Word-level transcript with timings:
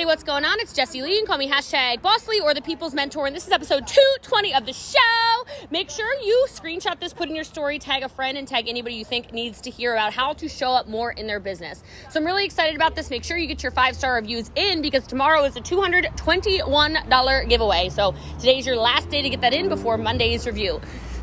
everybody, 0.00 0.14
what's 0.14 0.24
going 0.24 0.46
on? 0.46 0.58
It's 0.60 0.72
Jessie 0.72 1.02
Lee. 1.02 1.12
You 1.12 1.18
can 1.18 1.26
call 1.26 1.36
me 1.36 1.46
hashtag 1.46 2.00
BossLee 2.00 2.40
or 2.42 2.54
the 2.54 2.62
People's 2.62 2.94
Mentor, 2.94 3.26
and 3.26 3.36
this 3.36 3.46
is 3.46 3.52
episode 3.52 3.86
220 3.86 4.54
of 4.54 4.64
the 4.64 4.72
show. 4.72 4.96
Make 5.70 5.90
sure 5.90 6.14
you 6.22 6.46
screenshot 6.48 6.98
this, 6.98 7.12
put 7.12 7.28
in 7.28 7.34
your 7.34 7.44
story, 7.44 7.78
tag 7.78 8.02
a 8.02 8.08
friend, 8.08 8.38
and 8.38 8.48
tag 8.48 8.66
anybody 8.66 8.94
you 8.94 9.04
think 9.04 9.30
needs 9.34 9.60
to 9.60 9.68
hear 9.68 9.92
about 9.92 10.14
how 10.14 10.32
to 10.32 10.48
show 10.48 10.70
up 10.70 10.88
more 10.88 11.10
in 11.12 11.26
their 11.26 11.38
business. 11.38 11.82
So 12.08 12.18
I'm 12.18 12.24
really 12.24 12.46
excited 12.46 12.76
about 12.76 12.94
this. 12.96 13.10
Make 13.10 13.24
sure 13.24 13.36
you 13.36 13.46
get 13.46 13.62
your 13.62 13.72
five 13.72 13.94
star 13.94 14.14
reviews 14.14 14.50
in 14.56 14.80
because 14.80 15.06
tomorrow 15.06 15.44
is 15.44 15.56
a 15.56 15.60
$221 15.60 17.48
giveaway. 17.50 17.90
So 17.90 18.14
today's 18.38 18.64
your 18.64 18.76
last 18.76 19.10
day 19.10 19.20
to 19.20 19.28
get 19.28 19.42
that 19.42 19.52
in 19.52 19.68
before 19.68 19.98
Monday's 19.98 20.46
review. 20.46 20.80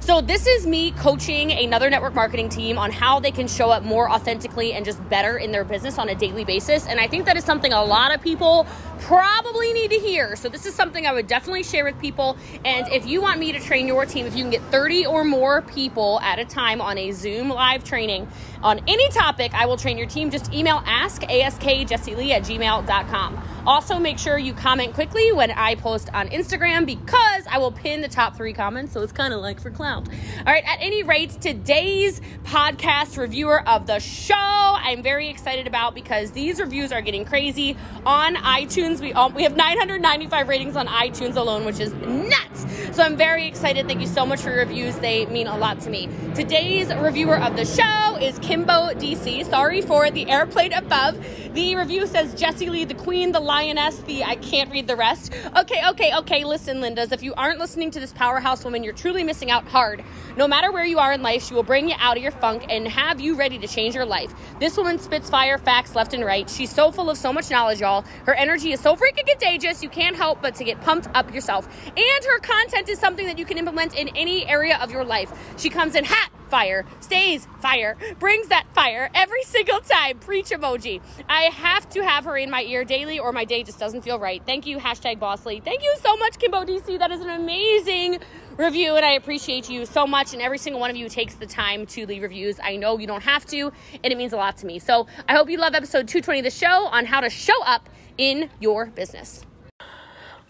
So, 0.07 0.21
this 0.21 0.47
is 0.47 0.65
me 0.65 0.91
coaching 0.91 1.51
another 1.51 1.89
network 1.89 2.15
marketing 2.15 2.47
team 2.47 2.77
on 2.77 2.93
how 2.93 3.19
they 3.19 3.29
can 3.29 3.45
show 3.45 3.71
up 3.71 3.83
more 3.83 4.09
authentically 4.09 4.71
and 4.71 4.85
just 4.85 5.05
better 5.09 5.37
in 5.37 5.51
their 5.51 5.65
business 5.65 5.99
on 5.99 6.07
a 6.07 6.15
daily 6.15 6.45
basis. 6.45 6.87
And 6.87 6.97
I 6.97 7.07
think 7.07 7.25
that 7.25 7.35
is 7.35 7.43
something 7.43 7.73
a 7.73 7.83
lot 7.83 8.15
of 8.15 8.21
people 8.21 8.65
probably 8.99 9.73
need 9.73 9.91
to 9.91 9.99
hear. 9.99 10.35
So, 10.35 10.49
this 10.49 10.65
is 10.65 10.73
something 10.73 11.05
I 11.05 11.13
would 11.13 11.27
definitely 11.27 11.63
share 11.63 11.83
with 11.83 11.99
people. 11.99 12.37
And 12.65 12.87
if 12.89 13.05
you 13.05 13.21
want 13.21 13.39
me 13.39 13.51
to 13.51 13.59
train 13.59 13.87
your 13.87 14.05
team, 14.05 14.25
if 14.25 14.35
you 14.35 14.43
can 14.43 14.51
get 14.51 14.61
30 14.63 15.05
or 15.05 15.23
more 15.23 15.61
people 15.61 16.19
at 16.21 16.39
a 16.39 16.45
time 16.45 16.81
on 16.81 16.97
a 16.97 17.11
Zoom 17.11 17.49
live 17.49 17.83
training 17.83 18.27
on 18.63 18.79
any 18.87 19.09
topic, 19.09 19.53
I 19.53 19.65
will 19.65 19.77
train 19.77 19.97
your 19.97 20.07
team. 20.07 20.29
Just 20.29 20.53
email 20.53 20.81
ask 20.85 21.21
askjessielee 21.21 22.31
at 22.31 22.43
gmail.com. 22.43 23.43
Also, 23.67 23.99
make 23.99 24.17
sure 24.17 24.37
you 24.37 24.53
comment 24.53 24.93
quickly 24.93 25.33
when 25.33 25.51
I 25.51 25.75
post 25.75 26.09
on 26.13 26.29
Instagram 26.29 26.85
because 26.85 27.43
I 27.49 27.57
will 27.57 27.73
pin 27.73 28.01
the 28.01 28.07
top 28.07 28.37
three 28.37 28.53
comments. 28.53 28.93
So 28.93 29.01
it's 29.01 29.11
kind 29.11 29.33
of 29.33 29.41
like 29.41 29.59
for 29.59 29.69
clout. 29.69 30.07
All 30.07 30.53
right, 30.53 30.63
at 30.65 30.77
any 30.79 31.03
rate, 31.03 31.31
today's 31.41 32.21
podcast 32.43 33.17
reviewer 33.17 33.67
of 33.67 33.85
the 33.85 33.99
show, 33.99 34.35
I'm 34.37 35.03
very 35.03 35.27
excited 35.27 35.67
about 35.67 35.95
because 35.95 36.31
these 36.31 36.61
reviews 36.61 36.93
are 36.93 37.01
getting 37.01 37.25
crazy 37.25 37.75
on 38.05 38.35
iTunes. 38.35 38.86
We, 38.95 39.11
um, 39.13 39.33
we 39.33 39.43
have 39.43 39.55
995 39.55 40.47
ratings 40.47 40.77
on 40.77 40.87
iTunes 40.87 41.35
alone, 41.35 41.65
which 41.65 41.79
is 41.81 41.91
nuts. 41.93 42.65
So 42.97 43.03
I'm 43.03 43.15
very 43.15 43.45
excited. 43.45 43.85
Thank 43.85 44.01
you 44.01 44.07
so 44.07 44.25
much 44.25 44.41
for 44.41 44.49
your 44.49 44.57
reviews. 44.57 44.95
They 44.95 45.27
mean 45.27 45.45
a 45.45 45.55
lot 45.55 45.79
to 45.81 45.91
me. 45.91 46.09
Today's 46.33 46.91
reviewer 46.95 47.37
of 47.39 47.55
the 47.55 47.63
show 47.63 48.17
is 48.19 48.39
Kimbo 48.39 48.95
DC. 48.95 49.47
Sorry 49.47 49.81
for 49.81 50.09
the 50.09 50.27
airplane 50.27 50.73
above. 50.73 51.15
The 51.53 51.75
review 51.75 52.07
says 52.07 52.33
Jessie 52.33 52.71
Lee, 52.71 52.85
the 52.85 52.95
queen, 52.95 53.33
the 53.33 53.39
lioness, 53.39 53.99
the 53.99 54.23
I 54.23 54.37
can't 54.37 54.71
read 54.71 54.87
the 54.87 54.95
rest. 54.95 55.31
Okay, 55.55 55.87
okay, 55.89 56.15
okay. 56.17 56.43
Listen, 56.43 56.77
Lindas, 56.77 57.11
if 57.11 57.21
you 57.21 57.35
aren't 57.35 57.59
listening 57.59 57.91
to 57.91 57.99
this 57.99 58.13
powerhouse 58.13 58.63
woman, 58.63 58.83
you're 58.83 58.93
truly 58.93 59.23
missing 59.23 59.51
out 59.51 59.67
hard. 59.67 60.03
No 60.35 60.47
matter 60.47 60.71
where 60.71 60.85
you 60.85 60.97
are 60.97 61.13
in 61.13 61.21
life, 61.21 61.47
she 61.47 61.53
will 61.53 61.63
bring 61.63 61.89
you 61.89 61.95
out 61.99 62.17
of 62.17 62.23
your 62.23 62.31
funk 62.31 62.65
and 62.67 62.87
have 62.87 63.19
you 63.19 63.35
ready 63.35 63.59
to 63.59 63.67
change 63.67 63.93
your 63.93 64.05
life. 64.05 64.33
This 64.59 64.75
woman 64.75 64.97
spits 64.97 65.29
fire 65.29 65.59
facts 65.59 65.93
left 65.93 66.15
and 66.15 66.25
right. 66.25 66.49
She's 66.49 66.73
so 66.73 66.91
full 66.91 67.11
of 67.11 67.17
so 67.17 67.31
much 67.31 67.51
knowledge, 67.51 67.79
y'all. 67.79 68.05
Her 68.25 68.33
energy 68.33 68.71
is 68.71 68.79
so 68.79 68.95
freaking 68.95 69.27
contagious, 69.27 69.83
you 69.83 69.89
can't 69.89 70.15
help 70.15 70.41
but 70.41 70.55
to 70.55 70.63
get 70.63 70.81
pumped 70.81 71.07
up 71.13 71.31
yourself. 71.33 71.67
And 71.85 72.25
her 72.25 72.39
content 72.39 72.86
is 72.89 72.99
something 72.99 73.25
that 73.25 73.37
you 73.37 73.45
can 73.45 73.57
implement 73.57 73.95
in 73.95 74.09
any 74.09 74.47
area 74.47 74.77
of 74.81 74.91
your 74.91 75.03
life. 75.03 75.31
She 75.57 75.69
comes 75.69 75.95
in 75.95 76.05
hot, 76.05 76.29
fire, 76.49 76.85
stays 76.99 77.47
fire, 77.59 77.97
brings 78.19 78.47
that 78.47 78.65
fire 78.73 79.09
every 79.13 79.43
single 79.43 79.79
time. 79.79 80.19
Preach 80.19 80.49
emoji. 80.49 81.01
I 81.29 81.43
have 81.43 81.89
to 81.89 82.03
have 82.03 82.25
her 82.25 82.37
in 82.37 82.49
my 82.49 82.63
ear 82.63 82.83
daily 82.83 83.19
or 83.19 83.31
my 83.31 83.45
day 83.45 83.63
just 83.63 83.79
doesn't 83.79 84.01
feel 84.01 84.19
right. 84.19 84.41
Thank 84.45 84.65
you, 84.65 84.77
hashtag 84.77 85.19
BossLee. 85.19 85.63
Thank 85.63 85.83
you 85.83 85.95
so 86.01 86.15
much, 86.17 86.39
Kimbo 86.39 86.63
DC. 86.63 86.97
That 86.99 87.11
is 87.11 87.21
an 87.21 87.29
amazing 87.29 88.19
review 88.57 88.95
and 88.95 89.05
I 89.05 89.11
appreciate 89.11 89.69
you 89.69 89.85
so 89.85 90.07
much 90.07 90.33
and 90.33 90.41
every 90.41 90.57
single 90.57 90.79
one 90.79 90.89
of 90.89 90.95
you 90.95 91.09
takes 91.09 91.35
the 91.35 91.45
time 91.45 91.85
to 91.87 92.05
leave 92.05 92.23
reviews. 92.23 92.59
I 92.61 92.75
know 92.75 92.97
you 92.97 93.07
don't 93.07 93.23
have 93.23 93.45
to 93.47 93.71
and 94.03 94.11
it 94.11 94.17
means 94.17 94.33
a 94.33 94.37
lot 94.37 94.57
to 94.57 94.65
me. 94.65 94.79
So 94.79 95.07
I 95.27 95.33
hope 95.33 95.49
you 95.49 95.57
love 95.57 95.75
episode 95.75 96.07
220 96.07 96.39
of 96.39 96.43
the 96.43 96.51
show 96.51 96.87
on 96.87 97.05
how 97.05 97.19
to 97.19 97.29
show 97.29 97.63
up 97.63 97.89
in 98.17 98.49
your 98.59 98.87
business. 98.87 99.45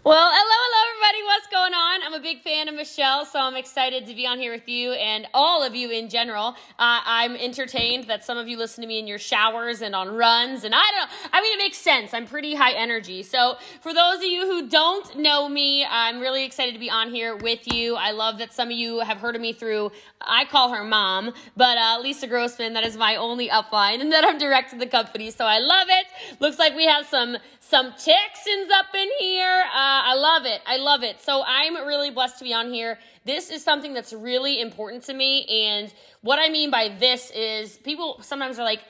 Well, 0.08 0.32
hello, 0.32 0.40
hello, 0.40 0.82
everybody. 0.94 1.24
What's 1.26 1.48
going 1.48 1.74
on? 1.74 2.02
I'm 2.02 2.14
a 2.14 2.24
big 2.24 2.42
fan 2.42 2.70
of 2.70 2.76
Michelle, 2.76 3.26
so 3.26 3.42
I'm 3.42 3.58
excited 3.58 4.06
to 4.06 4.16
be 4.16 4.26
on 4.26 4.40
here 4.40 4.54
with 4.54 4.70
you 4.70 4.94
and 4.94 5.28
all 5.34 5.64
of 5.64 5.76
you 5.76 5.92
in 5.92 6.08
general. 6.08 6.56
Uh, 6.80 7.02
I'm 7.04 7.36
entertained 7.36 8.06
that 8.06 8.24
some 8.24 8.38
of 8.38 8.48
you 8.48 8.58
listen 8.58 8.84
to 8.84 8.88
me 8.88 9.00
in 9.00 9.08
your 9.08 9.20
showers 9.20 9.82
and 9.82 9.94
on 9.94 10.08
runs, 10.08 10.64
and 10.64 10.74
I 10.74 10.86
don't. 10.98 11.10
I 11.34 11.42
mean, 11.42 11.52
it 11.56 11.58
makes 11.58 11.78
sense. 11.80 12.14
I'm 12.14 12.26
pretty 12.26 12.56
high 12.56 12.72
energy. 12.72 13.22
So, 13.22 13.58
for 13.82 13.94
those 13.94 14.20
of 14.20 14.24
you 14.24 14.46
who 14.46 14.70
don't 14.70 15.18
know 15.18 15.50
me, 15.50 15.84
I'm 15.84 16.22
really 16.22 16.46
excited 16.46 16.74
to 16.74 16.80
be 16.80 16.90
on 16.90 17.10
here 17.10 17.36
with 17.36 17.68
you. 17.68 17.98
I 17.98 18.12
love 18.12 18.38
that 18.38 18.54
some 18.54 18.70
of 18.70 18.78
you 18.78 19.02
have 19.02 19.18
heard 19.18 19.36
of 19.36 19.42
me 19.42 19.52
through, 19.52 19.92
I 20.22 20.46
call 20.46 20.72
her 20.72 20.86
mom, 20.86 21.34
but 21.58 21.78
uh, 21.78 22.00
Lisa 22.02 22.28
Grossman, 22.28 22.72
that 22.76 22.86
is 22.86 22.96
my 22.96 23.18
only 23.18 23.50
upline, 23.50 24.00
and 24.00 24.14
that 24.14 24.24
I'm 24.24 24.38
direct 24.38 24.70
to 24.70 24.78
the 24.78 24.88
company, 24.88 25.32
so 25.32 25.44
I 25.44 25.60
love 25.60 25.88
it. 25.90 26.40
Looks 26.40 26.60
like 26.60 26.78
we 26.78 26.86
have 26.86 27.06
some 27.08 27.36
some 27.60 27.92
Texans 27.92 28.72
up 28.74 28.96
in 28.96 29.10
here. 29.20 29.64
Uh, 29.76 29.97
I 30.06 30.16
love 30.16 30.46
it. 30.46 30.62
I 30.66 30.78
love 30.78 31.04
it. 31.04 31.22
So 31.22 31.44
I'm 31.46 31.76
really 31.76 32.12
blessed 32.12 32.38
to 32.40 32.44
be 32.44 32.54
on 32.54 32.72
here. 32.72 33.00
This 33.26 33.50
is 33.50 33.64
something 33.64 33.94
that's 33.94 34.14
really 34.14 34.62
important 34.62 35.04
to 35.04 35.14
me. 35.14 35.46
And 35.46 35.94
what 36.22 36.40
I 36.40 36.50
mean 36.50 36.72
by 36.72 36.90
this 36.90 37.32
is 37.32 37.78
people 37.78 38.20
sometimes 38.22 38.60
are 38.60 38.64
like, 38.64 38.82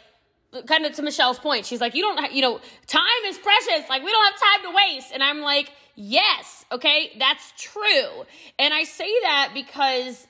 kind 0.66 0.85
of 0.85 0.94
to 0.94 1.01
Michelle's 1.01 1.40
point, 1.40 1.66
she's 1.66 1.81
like, 1.81 1.94
you 1.94 2.01
don't, 2.01 2.31
you 2.34 2.41
know, 2.41 2.59
time 2.88 3.03
is 3.25 3.38
precious. 3.38 3.90
Like, 3.90 4.03
we 4.03 4.12
don't 4.12 4.31
have 4.31 4.40
time 4.40 4.72
to 4.72 4.75
waste. 4.75 5.12
And 5.13 5.22
I'm 5.22 5.41
like, 5.41 5.72
yes, 5.95 6.66
okay, 6.72 7.12
that's 7.19 7.53
true. 7.57 8.25
And 8.57 8.74
I 8.74 8.84
say 8.84 9.12
that 9.24 9.51
because 9.53 10.28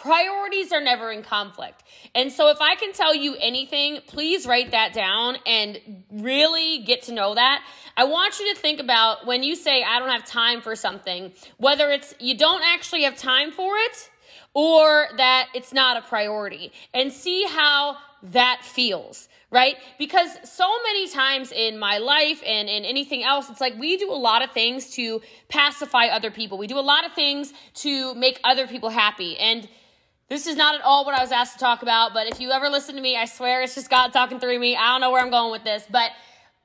Priorities 0.00 0.72
are 0.72 0.80
never 0.80 1.12
in 1.12 1.22
conflict. 1.22 1.82
And 2.14 2.32
so, 2.32 2.48
if 2.48 2.58
I 2.60 2.74
can 2.74 2.92
tell 2.92 3.14
you 3.14 3.36
anything, 3.38 3.98
please 4.06 4.46
write 4.46 4.70
that 4.70 4.94
down 4.94 5.36
and 5.44 6.04
really 6.10 6.78
get 6.78 7.02
to 7.02 7.12
know 7.12 7.34
that. 7.34 7.62
I 7.98 8.04
want 8.04 8.40
you 8.40 8.54
to 8.54 8.60
think 8.60 8.80
about 8.80 9.26
when 9.26 9.42
you 9.42 9.54
say, 9.54 9.82
I 9.82 9.98
don't 9.98 10.08
have 10.08 10.24
time 10.24 10.62
for 10.62 10.74
something, 10.74 11.32
whether 11.58 11.90
it's 11.90 12.14
you 12.18 12.36
don't 12.36 12.62
actually 12.64 13.02
have 13.02 13.16
time 13.16 13.50
for 13.50 13.76
it 13.76 14.10
or 14.54 15.08
that 15.16 15.48
it's 15.54 15.72
not 15.72 15.96
a 15.96 16.02
priority, 16.02 16.72
and 16.92 17.12
see 17.12 17.44
how 17.44 17.96
that 18.22 18.62
feels, 18.64 19.28
right? 19.50 19.76
Because 19.98 20.30
so 20.44 20.68
many 20.82 21.08
times 21.08 21.52
in 21.52 21.78
my 21.78 21.98
life 21.98 22.42
and 22.44 22.68
in 22.68 22.84
anything 22.84 23.22
else, 23.22 23.48
it's 23.48 23.60
like 23.60 23.78
we 23.78 23.96
do 23.96 24.10
a 24.10 24.12
lot 24.12 24.42
of 24.42 24.50
things 24.50 24.90
to 24.90 25.20
pacify 25.48 26.06
other 26.06 26.30
people. 26.30 26.58
We 26.58 26.66
do 26.66 26.78
a 26.78 26.80
lot 26.80 27.06
of 27.06 27.12
things 27.12 27.52
to 27.74 28.14
make 28.14 28.40
other 28.44 28.66
people 28.66 28.90
happy. 28.90 29.38
And 29.38 29.68
this 30.30 30.46
is 30.46 30.56
not 30.56 30.76
at 30.76 30.80
all 30.82 31.04
what 31.04 31.18
I 31.18 31.20
was 31.20 31.32
asked 31.32 31.54
to 31.54 31.58
talk 31.58 31.82
about, 31.82 32.14
but 32.14 32.28
if 32.28 32.40
you 32.40 32.52
ever 32.52 32.68
listen 32.68 32.94
to 32.94 33.02
me, 33.02 33.16
I 33.16 33.24
swear 33.24 33.62
it's 33.62 33.74
just 33.74 33.90
God 33.90 34.12
talking 34.12 34.38
through 34.38 34.60
me. 34.60 34.76
I 34.76 34.92
don't 34.92 35.00
know 35.00 35.10
where 35.10 35.20
I'm 35.20 35.30
going 35.30 35.50
with 35.50 35.64
this, 35.64 35.84
but 35.90 36.12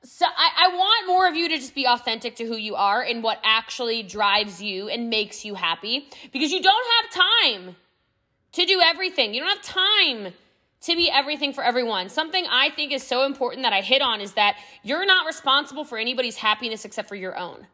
so 0.04 0.24
I, 0.24 0.68
I, 0.68 0.76
want 0.76 1.08
more 1.08 1.26
of 1.26 1.34
you 1.34 1.48
to 1.48 1.56
just 1.56 1.74
be 1.74 1.84
authentic 1.84 2.36
to 2.36 2.44
who 2.44 2.56
you 2.56 2.76
are 2.76 3.02
and 3.02 3.24
what 3.24 3.40
actually 3.42 4.04
drives 4.04 4.62
you 4.62 4.88
and 4.88 5.10
makes 5.10 5.44
you 5.44 5.56
happy 5.56 6.08
because 6.32 6.52
you 6.52 6.62
don't 6.62 6.86
have 7.02 7.24
time 7.52 7.76
to 8.52 8.64
do 8.64 8.80
everything. 8.84 9.34
You 9.34 9.40
don't 9.40 9.48
have 9.48 9.62
time 9.62 10.32
to 10.82 10.94
be 10.94 11.10
everything 11.10 11.52
for 11.52 11.64
everyone. 11.64 12.08
Something 12.08 12.46
I 12.48 12.70
think 12.70 12.92
is 12.92 13.02
so 13.02 13.26
important 13.26 13.64
that 13.64 13.72
I 13.72 13.80
hit 13.80 14.00
on 14.00 14.20
is 14.20 14.34
that 14.34 14.58
you're 14.84 15.06
not 15.06 15.26
responsible 15.26 15.82
for 15.82 15.98
anybody's 15.98 16.36
happiness 16.36 16.84
except 16.84 17.08
for 17.08 17.16
your 17.16 17.36
own. 17.36 17.66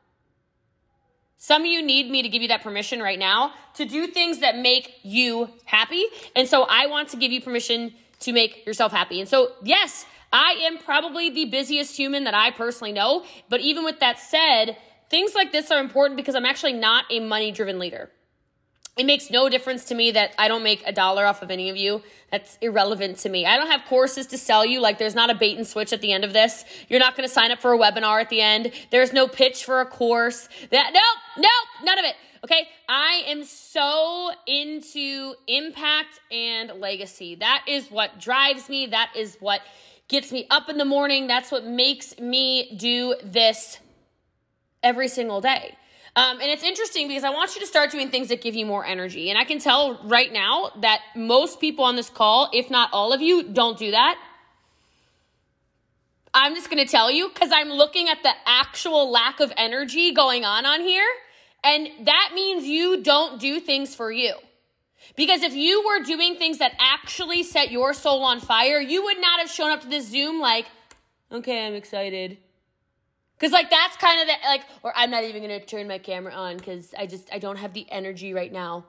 Some 1.42 1.62
of 1.62 1.66
you 1.66 1.82
need 1.82 2.08
me 2.08 2.22
to 2.22 2.28
give 2.28 2.40
you 2.40 2.46
that 2.48 2.62
permission 2.62 3.02
right 3.02 3.18
now 3.18 3.52
to 3.74 3.84
do 3.84 4.06
things 4.06 4.38
that 4.38 4.56
make 4.56 5.00
you 5.02 5.48
happy. 5.64 6.06
And 6.36 6.46
so 6.46 6.66
I 6.70 6.86
want 6.86 7.08
to 7.08 7.16
give 7.16 7.32
you 7.32 7.40
permission 7.40 7.94
to 8.20 8.32
make 8.32 8.64
yourself 8.64 8.92
happy. 8.92 9.18
And 9.18 9.28
so, 9.28 9.50
yes, 9.64 10.06
I 10.32 10.52
am 10.62 10.78
probably 10.78 11.30
the 11.30 11.46
busiest 11.46 11.96
human 11.96 12.22
that 12.24 12.34
I 12.34 12.52
personally 12.52 12.92
know. 12.92 13.24
But 13.48 13.60
even 13.60 13.82
with 13.82 13.98
that 13.98 14.20
said, 14.20 14.76
things 15.10 15.34
like 15.34 15.50
this 15.50 15.72
are 15.72 15.80
important 15.80 16.16
because 16.16 16.36
I'm 16.36 16.46
actually 16.46 16.74
not 16.74 17.06
a 17.10 17.18
money 17.18 17.50
driven 17.50 17.80
leader. 17.80 18.08
It 18.96 19.06
makes 19.06 19.30
no 19.30 19.48
difference 19.48 19.86
to 19.86 19.94
me 19.94 20.10
that 20.10 20.34
I 20.38 20.48
don't 20.48 20.62
make 20.62 20.82
a 20.86 20.92
dollar 20.92 21.24
off 21.24 21.40
of 21.40 21.50
any 21.50 21.70
of 21.70 21.76
you. 21.78 22.02
That's 22.30 22.58
irrelevant 22.60 23.16
to 23.18 23.30
me. 23.30 23.46
I 23.46 23.56
don't 23.56 23.70
have 23.70 23.84
courses 23.88 24.26
to 24.28 24.38
sell 24.38 24.66
you. 24.66 24.80
Like, 24.80 24.98
there's 24.98 25.14
not 25.14 25.30
a 25.30 25.34
bait 25.34 25.56
and 25.56 25.66
switch 25.66 25.94
at 25.94 26.02
the 26.02 26.12
end 26.12 26.24
of 26.24 26.34
this. 26.34 26.64
You're 26.88 27.00
not 27.00 27.16
going 27.16 27.26
to 27.26 27.32
sign 27.32 27.50
up 27.50 27.60
for 27.60 27.72
a 27.72 27.78
webinar 27.78 28.20
at 28.20 28.28
the 28.28 28.42
end. 28.42 28.70
There's 28.90 29.14
no 29.14 29.28
pitch 29.28 29.64
for 29.64 29.80
a 29.80 29.86
course. 29.86 30.46
That, 30.70 30.90
nope, 30.92 31.02
nope, 31.38 31.84
none 31.84 31.98
of 31.98 32.04
it. 32.04 32.16
Okay. 32.44 32.68
I 32.88 33.22
am 33.28 33.44
so 33.44 34.30
into 34.46 35.34
impact 35.46 36.20
and 36.30 36.72
legacy. 36.78 37.36
That 37.36 37.64
is 37.66 37.90
what 37.90 38.20
drives 38.20 38.68
me. 38.68 38.86
That 38.86 39.12
is 39.16 39.38
what 39.40 39.62
gets 40.08 40.30
me 40.32 40.46
up 40.50 40.68
in 40.68 40.76
the 40.76 40.84
morning. 40.84 41.28
That's 41.28 41.50
what 41.50 41.64
makes 41.64 42.18
me 42.18 42.76
do 42.76 43.14
this 43.24 43.78
every 44.82 45.08
single 45.08 45.40
day. 45.40 45.76
Um, 46.14 46.40
and 46.40 46.50
it's 46.50 46.62
interesting 46.62 47.08
because 47.08 47.24
I 47.24 47.30
want 47.30 47.54
you 47.54 47.60
to 47.62 47.66
start 47.66 47.90
doing 47.90 48.10
things 48.10 48.28
that 48.28 48.42
give 48.42 48.54
you 48.54 48.66
more 48.66 48.84
energy. 48.84 49.30
And 49.30 49.38
I 49.38 49.44
can 49.44 49.58
tell 49.58 49.98
right 50.04 50.30
now 50.30 50.70
that 50.80 51.00
most 51.16 51.58
people 51.58 51.84
on 51.84 51.96
this 51.96 52.10
call, 52.10 52.50
if 52.52 52.70
not 52.70 52.90
all 52.92 53.14
of 53.14 53.22
you, 53.22 53.42
don't 53.44 53.78
do 53.78 53.92
that. 53.92 54.18
I'm 56.34 56.54
just 56.54 56.70
going 56.70 56.84
to 56.84 56.90
tell 56.90 57.10
you 57.10 57.28
because 57.28 57.50
I'm 57.52 57.68
looking 57.68 58.08
at 58.08 58.22
the 58.22 58.32
actual 58.46 59.10
lack 59.10 59.40
of 59.40 59.52
energy 59.56 60.12
going 60.12 60.44
on 60.44 60.66
on 60.66 60.80
here. 60.80 61.08
And 61.64 61.88
that 62.06 62.32
means 62.34 62.64
you 62.64 63.02
don't 63.02 63.40
do 63.40 63.60
things 63.60 63.94
for 63.94 64.10
you. 64.10 64.34
Because 65.16 65.42
if 65.42 65.54
you 65.54 65.84
were 65.84 66.04
doing 66.04 66.36
things 66.36 66.58
that 66.58 66.72
actually 66.78 67.42
set 67.42 67.70
your 67.70 67.92
soul 67.92 68.22
on 68.22 68.40
fire, 68.40 68.80
you 68.80 69.02
would 69.04 69.20
not 69.20 69.40
have 69.40 69.50
shown 69.50 69.70
up 69.70 69.82
to 69.82 69.88
this 69.88 70.08
Zoom 70.08 70.40
like, 70.40 70.66
okay, 71.30 71.66
I'm 71.66 71.74
excited. 71.74 72.38
Cause 73.42 73.50
like 73.50 73.70
that's 73.70 73.96
kind 73.96 74.20
of 74.20 74.28
the 74.28 74.34
like, 74.46 74.62
or 74.84 74.92
I'm 74.94 75.10
not 75.10 75.24
even 75.24 75.42
gonna 75.42 75.58
turn 75.58 75.88
my 75.88 75.98
camera 75.98 76.32
on 76.32 76.58
because 76.58 76.94
I 76.96 77.06
just 77.06 77.28
I 77.32 77.40
don't 77.40 77.56
have 77.56 77.74
the 77.74 77.84
energy 77.90 78.32
right 78.32 78.52
now. 78.52 78.84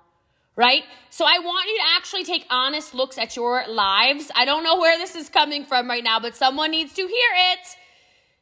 Right? 0.56 0.84
So 1.10 1.26
I 1.26 1.40
want 1.40 1.68
you 1.68 1.76
to 1.78 1.84
actually 1.98 2.24
take 2.24 2.46
honest 2.52 2.94
looks 2.94 3.18
at 3.18 3.36
your 3.36 3.68
lives. 3.68 4.30
I 4.36 4.46
don't 4.46 4.64
know 4.64 4.78
where 4.78 4.96
this 5.00 5.16
is 5.16 5.28
coming 5.28 5.66
from 5.66 5.90
right 5.90 6.04
now, 6.04 6.20
but 6.20 6.36
someone 6.36 6.70
needs 6.70 6.94
to 6.94 7.02
hear 7.02 7.30
it. 7.52 7.68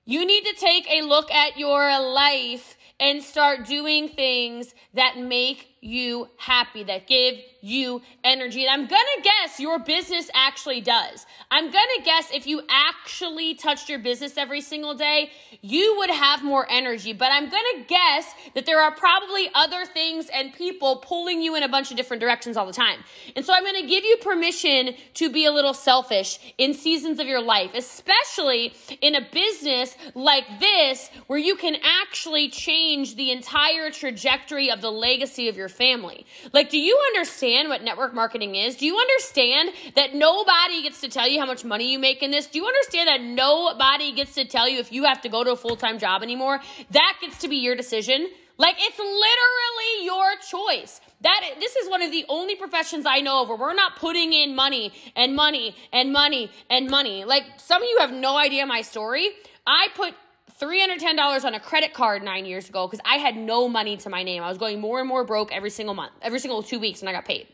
You 0.04 0.26
need 0.26 0.44
to 0.44 0.54
take 0.54 0.86
a 0.90 1.04
look 1.04 1.32
at 1.32 1.58
your 1.58 1.88
life 2.02 2.76
and 3.00 3.24
start 3.24 3.66
doing 3.66 4.10
things 4.10 4.76
that 4.94 5.18
make 5.18 5.70
you 5.82 6.30
happy, 6.38 6.84
that 6.84 7.08
give 7.08 7.36
you 7.62 8.02
energy. 8.24 8.66
And 8.66 8.72
I'm 8.72 8.88
gonna 8.88 9.24
guess 9.24 9.60
your 9.60 9.80
business 9.80 10.30
actually 10.34 10.82
does. 10.82 11.26
I'm 11.50 11.66
gonna 11.66 12.04
guess 12.04 12.30
if 12.32 12.46
you 12.46 12.62
actually 12.70 13.56
touched 13.56 13.90
your 13.90 14.00
business 14.00 14.38
every 14.38 14.62
single 14.62 14.94
day, 14.94 15.32
you 15.62 15.96
would 15.98 16.12
have 16.12 16.44
more 16.44 16.68
energy. 16.70 17.14
But 17.14 17.32
I'm 17.32 17.46
gonna 17.46 17.86
guess 17.88 18.34
that 18.54 18.66
there 18.66 18.82
are 18.82 18.92
probably 18.92 19.50
other 19.56 19.86
things 19.86 20.30
and 20.32 20.54
people 20.54 20.98
pulling 20.98 21.42
you 21.42 21.56
in 21.56 21.64
a 21.64 21.70
bunch 21.70 21.90
of 21.92 21.98
different 21.98 22.22
directions 22.22 22.58
all 22.58 22.66
the 22.66 22.74
time. 22.74 23.00
And 23.36 23.44
so 23.44 23.54
I'm 23.54 23.64
gonna 23.64 23.88
give 23.88 24.04
you 24.04 24.18
permission 24.18 24.94
to 25.16 25.30
be 25.32 25.46
a 25.46 25.52
little 25.52 25.74
selfish 25.74 26.54
in 26.58 26.74
seasons 26.76 27.20
of 27.20 27.28
your 27.28 27.42
life, 27.42 27.72
especially 27.74 28.74
in 29.02 29.16
a 29.16 29.28
business 29.32 29.96
like 30.14 30.46
this 30.60 31.10
where 31.26 31.40
you 31.40 31.56
can 31.56 31.78
actually 31.84 32.50
change 32.50 33.16
the 33.16 33.32
entire 33.32 33.90
trajectory 33.90 34.70
of 34.70 34.82
the 34.82 34.92
legacy 34.92 35.48
of 35.48 35.58
your 35.58 35.70
family. 35.72 36.26
Like, 36.54 36.70
do 36.70 36.78
you 36.78 37.00
understand 37.08 37.70
what 37.70 37.84
network 37.84 38.14
marketing 38.14 38.56
is? 38.56 38.76
Do 38.76 38.86
you 38.86 38.98
understand 38.98 39.72
that 39.96 40.14
nobody 40.14 40.84
gets 40.84 41.02
to 41.02 41.10
tell 41.10 41.28
you 41.28 41.40
how 41.40 41.46
much 41.46 41.66
money 41.66 41.92
you 41.92 42.00
make 42.00 42.22
in 42.22 42.32
this? 42.32 42.48
Do 42.48 42.60
you 42.60 42.68
understand 42.68 43.08
that 43.08 43.22
nobody 43.22 44.12
gets 44.12 44.36
to 44.36 44.46
tell 44.46 44.68
you 44.68 44.80
if 44.80 44.92
you 44.92 45.06
have 45.06 45.22
to 45.22 45.30
go 45.30 45.44
to 45.44 45.52
a 45.52 45.56
full 45.56 45.76
time 45.76 46.00
job 46.00 46.24
anymore? 46.24 46.60
That 46.92 47.18
gets 47.22 47.40
to 47.40 47.48
be 47.48 47.58
your 47.58 47.76
decision. 47.76 48.28
Like, 48.58 48.76
it's 48.78 49.00
literally 49.00 50.06
your 50.06 50.36
choice. 50.48 51.02
That 51.22 51.42
this 51.60 51.76
is 51.76 51.90
one 51.90 52.02
of 52.02 52.12
the 52.12 52.26
only 52.30 52.56
professions 52.56 53.06
I 53.06 53.20
know 53.20 53.44
of 53.44 53.50
where 53.50 53.58
we're 53.58 53.74
not 53.74 53.96
putting 53.98 54.34
in 54.34 54.56
money 54.56 54.92
and 55.16 55.36
money 55.36 55.76
and 55.94 56.12
money 56.12 56.52
and 56.70 56.90
money. 56.90 57.26
Like 57.26 57.44
some 57.58 57.82
of 57.84 57.88
you 57.88 57.98
have 58.00 58.12
no 58.12 58.38
idea 58.38 58.66
my 58.66 58.82
story. 58.82 59.30
I 59.66 59.90
put 59.96 60.16
$310 60.62 61.44
on 61.44 61.56
a 61.56 61.60
credit 61.60 61.94
card 61.94 62.24
nine 62.24 62.46
years 62.46 62.70
ago 62.70 62.88
because 62.88 63.04
I 63.04 63.18
had 63.18 63.36
no 63.36 63.68
money 63.68 63.98
to 63.98 64.10
my 64.10 64.22
name. 64.24 64.44
I 64.44 64.50
was 64.50 64.60
going 64.60 64.80
more 64.80 65.00
and 65.00 65.08
more 65.08 65.24
broke 65.24 65.52
every 65.52 65.72
single 65.72 65.96
month, 65.96 66.14
every 66.22 66.40
single 66.40 66.62
two 66.62 66.80
weeks, 66.80 67.00
and 67.02 67.10
I 67.10 67.14
got 67.14 67.26
paid. 67.26 67.48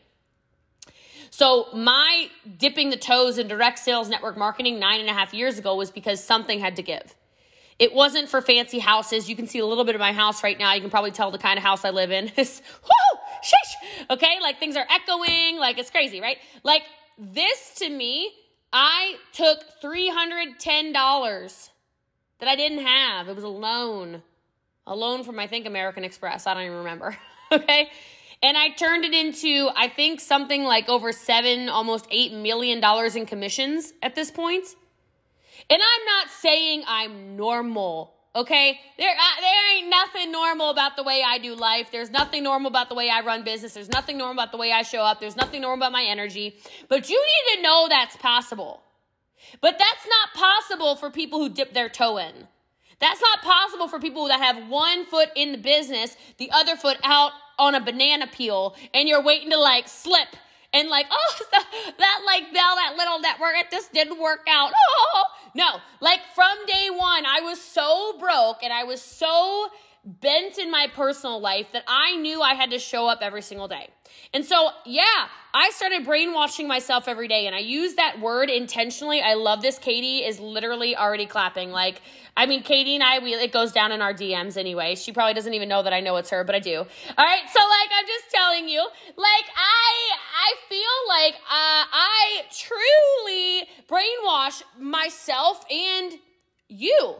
So 1.30 1.68
my 1.74 2.28
dipping 2.58 2.90
the 2.90 2.96
toes 2.96 3.38
in 3.38 3.48
direct 3.48 3.78
sales 3.78 4.08
network 4.08 4.36
marketing 4.36 4.78
nine 4.78 5.00
and 5.00 5.08
a 5.08 5.12
half 5.12 5.32
years 5.32 5.58
ago 5.58 5.74
was 5.74 5.90
because 5.90 6.22
something 6.22 6.60
had 6.60 6.76
to 6.76 6.82
give. 6.82 7.14
It 7.78 7.94
wasn't 7.94 8.28
for 8.28 8.40
fancy 8.42 8.80
houses. 8.80 9.30
You 9.30 9.36
can 9.36 9.46
see 9.46 9.60
a 9.60 9.66
little 9.66 9.84
bit 9.84 9.94
of 9.94 10.00
my 10.00 10.12
house 10.12 10.42
right 10.42 10.58
now. 10.58 10.74
You 10.74 10.80
can 10.80 10.90
probably 10.90 11.12
tell 11.12 11.30
the 11.30 11.38
kind 11.38 11.56
of 11.56 11.62
house 11.62 11.84
I 11.84 11.90
live 11.90 12.10
in. 12.10 12.30
It's 12.36 12.60
whoo, 12.82 13.18
shish. 13.42 13.76
Okay, 14.10 14.38
like 14.42 14.58
things 14.58 14.76
are 14.76 14.86
echoing, 14.90 15.58
like 15.58 15.78
it's 15.78 15.90
crazy, 15.90 16.20
right? 16.20 16.38
Like 16.64 16.82
this 17.16 17.74
to 17.76 17.88
me, 17.88 18.32
I 18.72 19.14
took 19.32 19.60
$310 19.82 21.70
that 22.40 22.48
I 22.48 22.56
didn't 22.56 22.84
have. 22.84 23.28
It 23.28 23.34
was 23.34 23.44
a 23.44 23.48
loan, 23.48 24.22
a 24.86 24.94
loan 24.94 25.24
from, 25.24 25.38
I 25.38 25.46
think, 25.46 25.66
American 25.66 26.04
Express. 26.04 26.46
I 26.46 26.54
don't 26.54 26.64
even 26.64 26.78
remember. 26.78 27.16
okay. 27.52 27.90
And 28.42 28.56
I 28.56 28.70
turned 28.70 29.04
it 29.04 29.14
into, 29.14 29.68
I 29.74 29.88
think, 29.88 30.20
something 30.20 30.62
like 30.62 30.88
over 30.88 31.12
seven, 31.12 31.68
almost 31.68 32.06
eight 32.10 32.32
million 32.32 32.80
dollars 32.80 33.16
in 33.16 33.26
commissions 33.26 33.92
at 34.02 34.14
this 34.14 34.30
point. 34.30 34.64
And 35.68 35.80
I'm 35.82 36.04
not 36.06 36.30
saying 36.30 36.84
I'm 36.86 37.36
normal, 37.36 38.14
okay? 38.34 38.78
There, 38.96 39.10
uh, 39.10 39.40
there 39.40 39.76
ain't 39.76 39.90
nothing 39.90 40.30
normal 40.30 40.70
about 40.70 40.96
the 40.96 41.02
way 41.02 41.22
I 41.26 41.38
do 41.38 41.56
life. 41.56 41.88
There's 41.90 42.10
nothing 42.10 42.44
normal 42.44 42.68
about 42.68 42.88
the 42.88 42.94
way 42.94 43.10
I 43.10 43.22
run 43.22 43.42
business. 43.42 43.74
There's 43.74 43.90
nothing 43.90 44.16
normal 44.16 44.42
about 44.44 44.52
the 44.52 44.58
way 44.58 44.70
I 44.70 44.82
show 44.82 45.00
up. 45.00 45.20
There's 45.20 45.36
nothing 45.36 45.60
normal 45.60 45.88
about 45.88 45.92
my 45.92 46.04
energy. 46.04 46.56
But 46.88 47.10
you 47.10 47.20
need 47.20 47.56
to 47.56 47.62
know 47.62 47.86
that's 47.88 48.16
possible. 48.16 48.82
But 49.60 49.78
that's 49.78 50.06
not 50.08 50.34
possible 50.34 50.96
for 50.96 51.10
people 51.10 51.38
who 51.38 51.48
dip 51.48 51.74
their 51.74 51.88
toe 51.88 52.18
in. 52.18 52.48
That's 53.00 53.20
not 53.20 53.42
possible 53.42 53.88
for 53.88 54.00
people 54.00 54.26
that 54.28 54.40
have 54.40 54.68
one 54.68 55.06
foot 55.06 55.28
in 55.36 55.52
the 55.52 55.58
business, 55.58 56.16
the 56.38 56.50
other 56.50 56.76
foot 56.76 56.98
out 57.04 57.32
on 57.58 57.74
a 57.74 57.80
banana 57.80 58.26
peel, 58.26 58.76
and 58.92 59.08
you're 59.08 59.22
waiting 59.22 59.50
to 59.50 59.58
like 59.58 59.88
slip 59.88 60.28
and 60.72 60.88
like, 60.88 61.06
oh, 61.10 61.38
that 61.98 62.20
like 62.26 62.52
Bell, 62.52 62.76
that 62.76 62.94
little 62.96 63.20
network, 63.20 63.54
it 63.56 63.70
just 63.70 63.92
didn't 63.92 64.20
work 64.20 64.46
out. 64.48 64.72
Oh, 65.14 65.24
no, 65.54 65.80
like 66.00 66.20
from 66.34 66.54
day 66.66 66.88
one, 66.90 67.24
I 67.24 67.40
was 67.40 67.60
so 67.60 68.16
broke 68.20 68.62
and 68.62 68.72
I 68.72 68.84
was 68.84 69.00
so 69.00 69.68
bent 70.08 70.56
in 70.56 70.70
my 70.70 70.86
personal 70.94 71.38
life 71.38 71.66
that 71.74 71.84
I 71.86 72.16
knew 72.16 72.40
I 72.40 72.54
had 72.54 72.70
to 72.70 72.78
show 72.78 73.06
up 73.06 73.18
every 73.20 73.42
single 73.42 73.68
day. 73.68 73.90
And 74.32 74.44
so, 74.44 74.70
yeah, 74.86 75.28
I 75.52 75.70
started 75.70 76.06
brainwashing 76.06 76.66
myself 76.66 77.08
every 77.08 77.28
day. 77.28 77.46
And 77.46 77.54
I 77.54 77.58
use 77.58 77.94
that 77.96 78.18
word 78.18 78.48
intentionally. 78.48 79.20
I 79.20 79.34
love 79.34 79.60
this. 79.60 79.78
Katie 79.78 80.24
is 80.24 80.40
literally 80.40 80.96
already 80.96 81.26
clapping. 81.26 81.70
Like, 81.70 82.00
I 82.36 82.46
mean, 82.46 82.62
Katie 82.62 82.94
and 82.94 83.04
I, 83.04 83.18
we, 83.18 83.34
it 83.34 83.52
goes 83.52 83.70
down 83.70 83.92
in 83.92 84.00
our 84.00 84.14
DMs 84.14 84.56
anyway. 84.56 84.94
She 84.94 85.12
probably 85.12 85.34
doesn't 85.34 85.52
even 85.52 85.68
know 85.68 85.82
that 85.82 85.92
I 85.92 86.00
know 86.00 86.16
it's 86.16 86.30
her, 86.30 86.42
but 86.42 86.54
I 86.54 86.60
do. 86.60 86.78
All 86.78 86.84
right. 87.24 87.42
So, 87.52 87.60
like, 87.60 87.90
I'm 87.98 88.06
just 88.06 88.30
telling 88.30 88.68
you, 88.68 88.80
like, 89.16 89.44
I, 89.56 90.16
I 90.36 90.54
feel 90.68 90.80
like, 91.08 91.34
uh, 91.34 91.84
I 91.92 92.42
truly 92.56 93.68
brainwash 93.88 94.62
myself 94.78 95.64
and 95.70 96.14
you. 96.68 97.16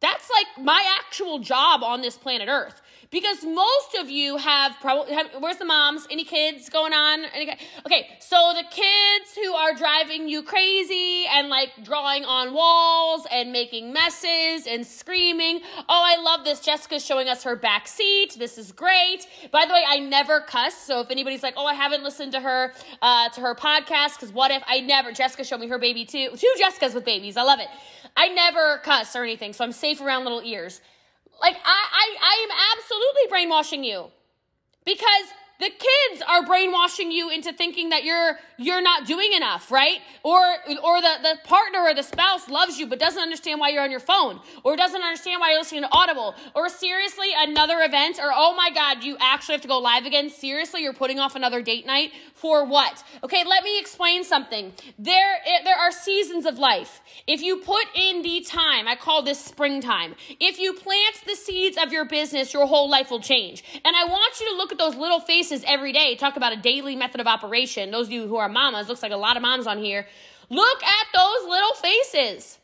That's 0.00 0.30
like 0.30 0.64
my 0.64 0.82
actual 1.00 1.40
job 1.40 1.82
on 1.82 2.02
this 2.02 2.16
planet 2.16 2.48
Earth. 2.48 2.80
Because 3.10 3.42
most 3.42 3.94
of 3.98 4.10
you 4.10 4.36
have 4.36 4.76
probably 4.82 5.14
have, 5.14 5.28
where's 5.40 5.56
the 5.56 5.64
moms? 5.64 6.06
Any 6.10 6.24
kids 6.24 6.68
going 6.68 6.92
on? 6.92 7.24
Any, 7.34 7.50
okay 7.86 8.18
so 8.20 8.52
the 8.54 8.64
kids 8.70 9.34
who 9.34 9.54
are 9.54 9.72
driving 9.72 10.28
you 10.28 10.42
crazy 10.42 11.24
and 11.30 11.48
like 11.48 11.70
drawing 11.82 12.26
on 12.26 12.52
walls 12.52 13.26
and 13.32 13.50
making 13.50 13.94
messes 13.94 14.66
and 14.66 14.86
screaming 14.86 15.60
oh 15.88 16.02
i 16.04 16.20
love 16.20 16.44
this. 16.44 16.60
Jessica's 16.60 17.04
showing 17.04 17.28
us 17.28 17.42
her 17.44 17.56
back 17.56 17.88
seat. 17.88 18.36
This 18.38 18.58
is 18.58 18.72
great. 18.72 19.26
By 19.50 19.64
the 19.64 19.72
way 19.72 19.84
i 19.88 19.98
never 19.98 20.40
cuss 20.40 20.76
so 20.76 21.00
if 21.00 21.10
anybody's 21.10 21.42
like 21.42 21.54
oh 21.56 21.64
i 21.64 21.74
haven't 21.74 22.02
listened 22.02 22.32
to 22.32 22.40
her 22.40 22.74
uh, 23.00 23.30
to 23.30 23.40
her 23.40 23.54
podcast 23.54 24.16
because 24.16 24.32
what 24.32 24.50
if 24.50 24.62
i 24.66 24.80
never 24.80 25.12
jessica 25.12 25.44
showed 25.44 25.60
me 25.60 25.68
her 25.68 25.78
baby 25.78 26.04
too 26.04 26.28
two 26.36 26.54
jessicas 26.62 26.94
with 26.94 27.06
babies. 27.06 27.38
I 27.38 27.42
love 27.42 27.58
it 27.58 27.68
i 28.16 28.28
never 28.28 28.78
cuss 28.78 29.14
or 29.14 29.22
anything 29.22 29.52
so 29.52 29.64
i'm 29.64 29.72
safe 29.72 30.00
around 30.00 30.24
little 30.24 30.42
ears. 30.42 30.80
Like 31.40 31.56
I, 31.64 31.84
I, 31.92 32.16
I 32.20 32.46
am 32.46 32.78
absolutely 32.78 33.22
brainwashing 33.30 33.84
you. 33.84 34.06
Because 34.84 35.26
the 35.58 35.70
kids 35.70 36.22
are 36.28 36.46
brainwashing 36.46 37.10
you 37.10 37.30
into 37.30 37.52
thinking 37.52 37.90
that 37.90 38.04
you're 38.04 38.38
you're 38.60 38.82
not 38.82 39.06
doing 39.06 39.32
enough, 39.32 39.70
right? 39.70 40.00
Or 40.22 40.40
or 40.82 41.00
the, 41.00 41.14
the 41.22 41.38
partner 41.44 41.80
or 41.80 41.94
the 41.94 42.02
spouse 42.02 42.48
loves 42.48 42.78
you 42.78 42.86
but 42.86 42.98
doesn't 42.98 43.20
understand 43.20 43.58
why 43.58 43.70
you're 43.70 43.82
on 43.82 43.90
your 43.90 44.00
phone, 44.00 44.40
or 44.62 44.76
doesn't 44.76 45.02
understand 45.02 45.40
why 45.40 45.50
you're 45.50 45.60
listening 45.60 45.82
to 45.82 45.88
Audible, 45.90 46.34
or 46.54 46.68
seriously 46.68 47.28
another 47.36 47.80
event, 47.80 48.18
or 48.18 48.30
oh 48.32 48.54
my 48.54 48.70
god, 48.70 49.02
you 49.02 49.16
actually 49.20 49.54
have 49.54 49.62
to 49.62 49.68
go 49.68 49.78
live 49.78 50.06
again. 50.06 50.30
Seriously, 50.30 50.82
you're 50.82 50.92
putting 50.92 51.18
off 51.18 51.34
another 51.34 51.60
date 51.60 51.86
night 51.86 52.12
for 52.34 52.64
what? 52.64 53.02
Okay, 53.24 53.44
let 53.44 53.64
me 53.64 53.80
explain 53.80 54.22
something. 54.22 54.72
There 54.96 55.38
there 55.64 55.76
are 55.76 55.90
seasons 55.90 56.46
of 56.46 56.58
life. 56.58 57.00
If 57.26 57.42
you 57.42 57.58
put 57.58 57.84
in 57.96 58.22
the 58.22 58.42
time, 58.42 58.86
I 58.86 58.94
call 58.94 59.22
this 59.22 59.44
springtime. 59.44 60.14
If 60.38 60.60
you 60.60 60.72
plant 60.74 61.22
the 61.26 61.34
seeds 61.34 61.76
of 61.76 61.92
your 61.92 62.04
business, 62.04 62.54
your 62.54 62.66
whole 62.66 62.88
life 62.88 63.10
will 63.10 63.20
change. 63.20 63.64
And 63.84 63.96
I 63.96 64.04
want 64.04 64.38
you 64.40 64.48
to 64.50 64.56
look 64.56 64.70
at 64.70 64.78
those 64.78 64.94
little 64.94 65.18
faces 65.18 65.47
every 65.66 65.92
day. 65.92 66.14
Talk 66.16 66.36
about 66.36 66.52
a 66.52 66.56
daily 66.56 66.96
method 66.96 67.20
of 67.20 67.26
operation. 67.26 67.90
Those 67.90 68.06
of 68.06 68.12
you 68.12 68.26
who 68.26 68.36
are 68.36 68.48
mamas, 68.48 68.88
looks 68.88 69.02
like 69.02 69.12
a 69.12 69.16
lot 69.16 69.36
of 69.36 69.42
moms 69.42 69.66
on 69.66 69.78
here. 69.78 70.06
Look 70.50 70.82
at 70.82 71.06
those 71.14 71.48
little 71.48 71.74
faces. 71.74 72.58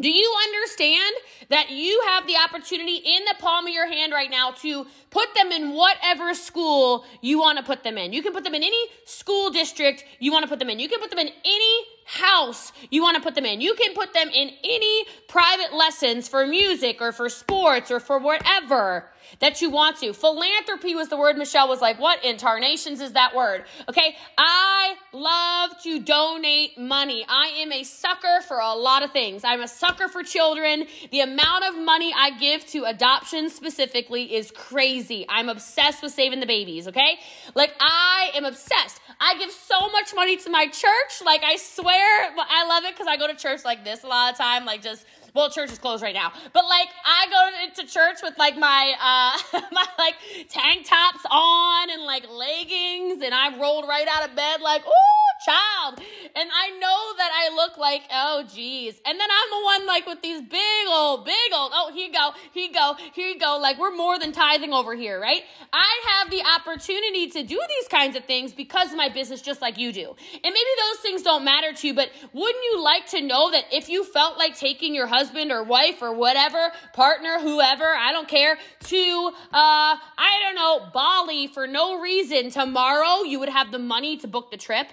Do 0.00 0.08
you 0.08 0.32
understand 0.44 1.14
that 1.48 1.70
you 1.70 2.00
have 2.08 2.26
the 2.26 2.36
opportunity 2.36 2.96
in 2.96 3.24
the 3.24 3.34
palm 3.40 3.66
of 3.66 3.72
your 3.72 3.88
hand 3.88 4.12
right 4.12 4.30
now 4.30 4.52
to 4.62 4.86
put 5.10 5.34
them 5.34 5.50
in 5.50 5.72
whatever 5.72 6.34
school 6.34 7.04
you 7.20 7.40
want 7.40 7.58
to 7.58 7.64
put 7.64 7.82
them 7.82 7.98
in? 7.98 8.12
You 8.12 8.22
can 8.22 8.32
put 8.32 8.44
them 8.44 8.54
in 8.54 8.62
any 8.62 8.80
school 9.04 9.50
district 9.50 10.04
you 10.20 10.30
want 10.30 10.44
to 10.44 10.48
put 10.48 10.60
them 10.60 10.70
in. 10.70 10.78
You 10.78 10.88
can 10.88 11.00
put 11.00 11.10
them 11.10 11.18
in 11.18 11.30
any 11.44 11.84
house 12.04 12.72
you 12.90 13.02
want 13.02 13.16
to 13.16 13.22
put 13.22 13.34
them 13.34 13.44
in. 13.44 13.60
You 13.60 13.74
can 13.74 13.92
put 13.94 14.14
them 14.14 14.28
in 14.28 14.50
any 14.62 15.04
private 15.26 15.74
lessons 15.74 16.28
for 16.28 16.46
music 16.46 16.98
or 17.00 17.10
for 17.10 17.28
sports 17.28 17.90
or 17.90 17.98
for 17.98 18.18
whatever 18.18 19.10
that 19.40 19.60
you 19.60 19.70
want 19.70 19.98
to. 19.98 20.12
Philanthropy 20.12 20.94
was 20.94 21.08
the 21.08 21.16
word 21.16 21.36
Michelle 21.36 21.68
was 21.68 21.80
like, 21.80 21.98
what 21.98 22.24
in 22.24 22.36
tarnations 22.36 23.00
is 23.00 23.12
that 23.12 23.34
word? 23.34 23.64
Okay. 23.88 24.16
I 24.36 24.94
love 25.12 25.80
to 25.82 26.00
donate 26.00 26.78
money. 26.78 27.24
I 27.28 27.48
am 27.58 27.72
a 27.72 27.82
sucker 27.84 28.40
for 28.46 28.58
a 28.58 28.74
lot 28.74 29.02
of 29.02 29.12
things. 29.12 29.44
I'm 29.44 29.60
a 29.60 29.68
sucker 29.68 30.08
for 30.08 30.22
children. 30.22 30.86
The 31.10 31.20
amount 31.20 31.64
of 31.64 31.78
money 31.78 32.12
I 32.16 32.30
give 32.38 32.66
to 32.68 32.84
adoption 32.84 33.50
specifically 33.50 34.34
is 34.34 34.50
crazy. 34.50 35.24
I'm 35.28 35.48
obsessed 35.48 36.02
with 36.02 36.12
saving 36.12 36.40
the 36.40 36.46
babies. 36.46 36.88
Okay. 36.88 37.18
Like 37.54 37.74
I 37.80 38.30
am 38.34 38.44
obsessed. 38.44 39.00
I 39.20 39.36
give 39.38 39.50
so 39.50 39.90
much 39.90 40.14
money 40.14 40.36
to 40.36 40.50
my 40.50 40.66
church. 40.66 41.22
Like 41.24 41.42
I 41.42 41.56
swear 41.56 42.30
I 42.38 42.66
love 42.66 42.84
it 42.84 42.94
because 42.94 43.06
I 43.08 43.16
go 43.16 43.26
to 43.26 43.34
church 43.34 43.64
like 43.64 43.84
this 43.84 44.04
a 44.04 44.06
lot 44.06 44.32
of 44.32 44.38
time. 44.38 44.64
Like 44.64 44.82
just 44.82 45.04
well, 45.38 45.48
church 45.48 45.70
is 45.70 45.78
closed 45.78 46.02
right 46.02 46.14
now, 46.14 46.32
but 46.52 46.64
like 46.64 46.88
I 47.04 47.26
go 47.30 47.64
into 47.64 47.88
church 47.88 48.18
with 48.24 48.36
like 48.38 48.58
my 48.58 48.94
uh 49.00 49.60
my 49.72 49.86
like 49.96 50.16
tank 50.48 50.84
tops 50.84 51.24
on 51.30 51.90
and 51.90 52.02
like 52.02 52.28
leggings, 52.28 53.22
and 53.22 53.32
I 53.32 53.56
rolled 53.56 53.86
right 53.88 54.06
out 54.10 54.28
of 54.28 54.34
bed 54.34 54.60
like, 54.60 54.82
oh, 54.84 54.92
child, 55.46 56.00
and 56.34 56.50
I 56.52 56.70
know 56.80 57.16
that 57.18 57.30
I 57.32 57.54
look 57.54 57.78
like, 57.78 58.02
oh, 58.12 58.44
geez, 58.52 59.00
and 59.06 59.20
then 59.20 59.28
I'm 59.30 59.60
the 59.60 59.64
one 59.64 59.86
like 59.86 60.06
with 60.06 60.22
these 60.22 60.42
big 60.42 60.88
old, 60.88 61.24
big 61.24 61.52
old, 61.54 61.70
oh, 61.72 61.92
here 61.94 62.08
you 62.08 62.12
go, 62.12 62.32
here 62.52 62.66
you 62.66 62.74
go, 62.74 62.96
here 63.12 63.28
you 63.28 63.38
go, 63.38 63.58
like 63.62 63.78
we're 63.78 63.94
more 63.94 64.18
than 64.18 64.32
tithing 64.32 64.72
over 64.72 64.96
here, 64.96 65.20
right? 65.20 65.42
I 65.72 66.00
have 66.16 66.30
the 66.32 66.42
opportunity 66.56 67.28
to 67.30 67.44
do 67.44 67.60
these 67.78 67.88
kinds 67.88 68.16
of 68.16 68.24
things 68.24 68.52
because 68.52 68.90
of 68.90 68.96
my 68.96 69.08
business, 69.08 69.40
just 69.40 69.62
like 69.62 69.78
you 69.78 69.92
do, 69.92 70.16
and 70.32 70.42
maybe 70.42 70.70
those 70.88 71.00
things 71.00 71.22
don't 71.22 71.44
matter 71.44 71.72
to 71.72 71.86
you, 71.86 71.94
but 71.94 72.10
wouldn't 72.32 72.64
you 72.72 72.82
like 72.82 73.06
to 73.10 73.20
know 73.20 73.52
that 73.52 73.66
if 73.70 73.88
you 73.88 74.02
felt 74.02 74.36
like 74.36 74.56
taking 74.56 74.96
your 74.96 75.06
husband 75.06 75.27
or 75.34 75.62
wife 75.62 76.02
or 76.02 76.12
whatever, 76.12 76.72
partner, 76.92 77.38
whoever, 77.40 77.84
I 77.84 78.12
don't 78.12 78.28
care, 78.28 78.56
to, 78.84 79.30
uh, 79.52 79.96
I 80.18 80.40
don't 80.42 80.54
know, 80.54 80.88
Bali 80.92 81.46
for 81.46 81.66
no 81.66 82.00
reason 82.00 82.50
tomorrow, 82.50 83.22
you 83.22 83.38
would 83.40 83.48
have 83.48 83.70
the 83.70 83.78
money 83.78 84.16
to 84.18 84.28
book 84.28 84.50
the 84.50 84.56
trip? 84.56 84.88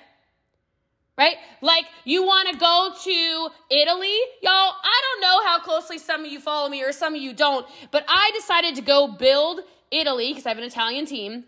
Right? 1.18 1.38
Like, 1.62 1.86
you 2.04 2.24
want 2.24 2.50
to 2.50 2.58
go 2.58 2.92
to 3.04 3.50
Italy? 3.74 4.18
Y'all, 4.42 4.74
I 4.84 5.02
don't 5.02 5.22
know 5.22 5.46
how 5.46 5.60
closely 5.60 5.98
some 5.98 6.26
of 6.26 6.32
you 6.32 6.42
follow 6.42 6.68
me 6.68 6.84
or 6.84 6.92
some 6.92 7.16
of 7.16 7.22
you 7.22 7.34
don't, 7.34 7.66
but 7.92 8.04
I 8.08 8.32
decided 8.36 8.76
to 8.76 8.82
go 8.82 9.08
build 9.08 9.62
Italy 9.92 10.30
because 10.30 10.46
I 10.46 10.50
have 10.50 10.58
an 10.58 10.66
Italian 10.66 11.06
team 11.06 11.46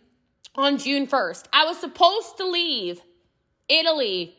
on 0.56 0.77
June 0.77 1.06
1st. 1.06 1.48
I 1.51 1.65
was 1.65 1.77
supposed 1.77 2.38
to 2.38 2.48
leave 2.48 3.01
Italy 3.67 4.37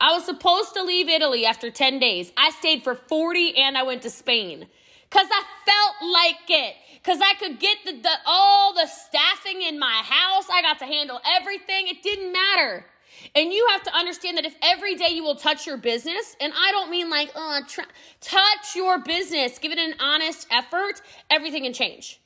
I 0.00 0.12
was 0.12 0.24
supposed 0.24 0.74
to 0.74 0.82
leave 0.82 1.08
Italy 1.08 1.46
after 1.46 1.70
10 1.70 1.98
days. 1.98 2.32
I 2.36 2.50
stayed 2.50 2.82
for 2.82 2.94
40 2.94 3.56
and 3.56 3.78
I 3.78 3.82
went 3.82 4.02
to 4.02 4.10
Spain 4.10 4.66
because 5.08 5.26
I 5.30 5.42
felt 5.64 6.12
like 6.12 6.50
it. 6.50 6.74
Because 7.02 7.20
I 7.20 7.34
could 7.34 7.60
get 7.60 7.78
the, 7.84 7.92
the, 7.92 8.10
all 8.26 8.74
the 8.74 8.86
staffing 8.86 9.62
in 9.62 9.78
my 9.78 10.02
house. 10.04 10.46
I 10.50 10.60
got 10.60 10.80
to 10.80 10.86
handle 10.86 11.20
everything. 11.36 11.86
It 11.86 12.02
didn't 12.02 12.32
matter. 12.32 12.84
And 13.34 13.52
you 13.52 13.66
have 13.70 13.82
to 13.84 13.94
understand 13.94 14.36
that 14.38 14.44
if 14.44 14.56
every 14.62 14.96
day 14.96 15.10
you 15.10 15.22
will 15.22 15.36
touch 15.36 15.66
your 15.66 15.76
business, 15.76 16.36
and 16.40 16.52
I 16.54 16.72
don't 16.72 16.90
mean 16.90 17.08
like, 17.08 17.28
uh, 17.28 17.32
oh, 17.36 17.60
try, 17.66 17.84
touch 18.20 18.74
your 18.74 18.98
business, 18.98 19.58
give 19.58 19.72
it 19.72 19.78
an 19.78 19.94
honest 20.00 20.46
effort, 20.50 21.00
everything 21.30 21.62
can 21.62 21.72
change. 21.72 22.20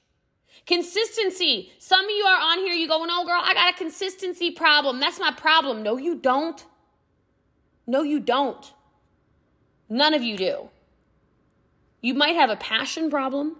Consistency. 0.66 1.72
Some 1.78 2.04
of 2.04 2.10
you 2.10 2.24
are 2.24 2.40
on 2.40 2.58
here, 2.58 2.74
you 2.74 2.88
go, 2.88 3.04
no, 3.04 3.24
girl, 3.24 3.40
I 3.42 3.54
got 3.54 3.74
a 3.74 3.76
consistency 3.76 4.50
problem. 4.50 5.00
That's 5.00 5.20
my 5.20 5.32
problem. 5.32 5.82
No, 5.82 5.96
you 5.96 6.16
don't. 6.16 6.64
No, 7.90 8.02
you 8.02 8.20
don't. 8.20 8.72
None 9.88 10.14
of 10.14 10.22
you 10.22 10.36
do. 10.36 10.68
You 12.00 12.14
might 12.14 12.36
have 12.36 12.48
a 12.48 12.54
passion 12.54 13.10
problem. 13.10 13.56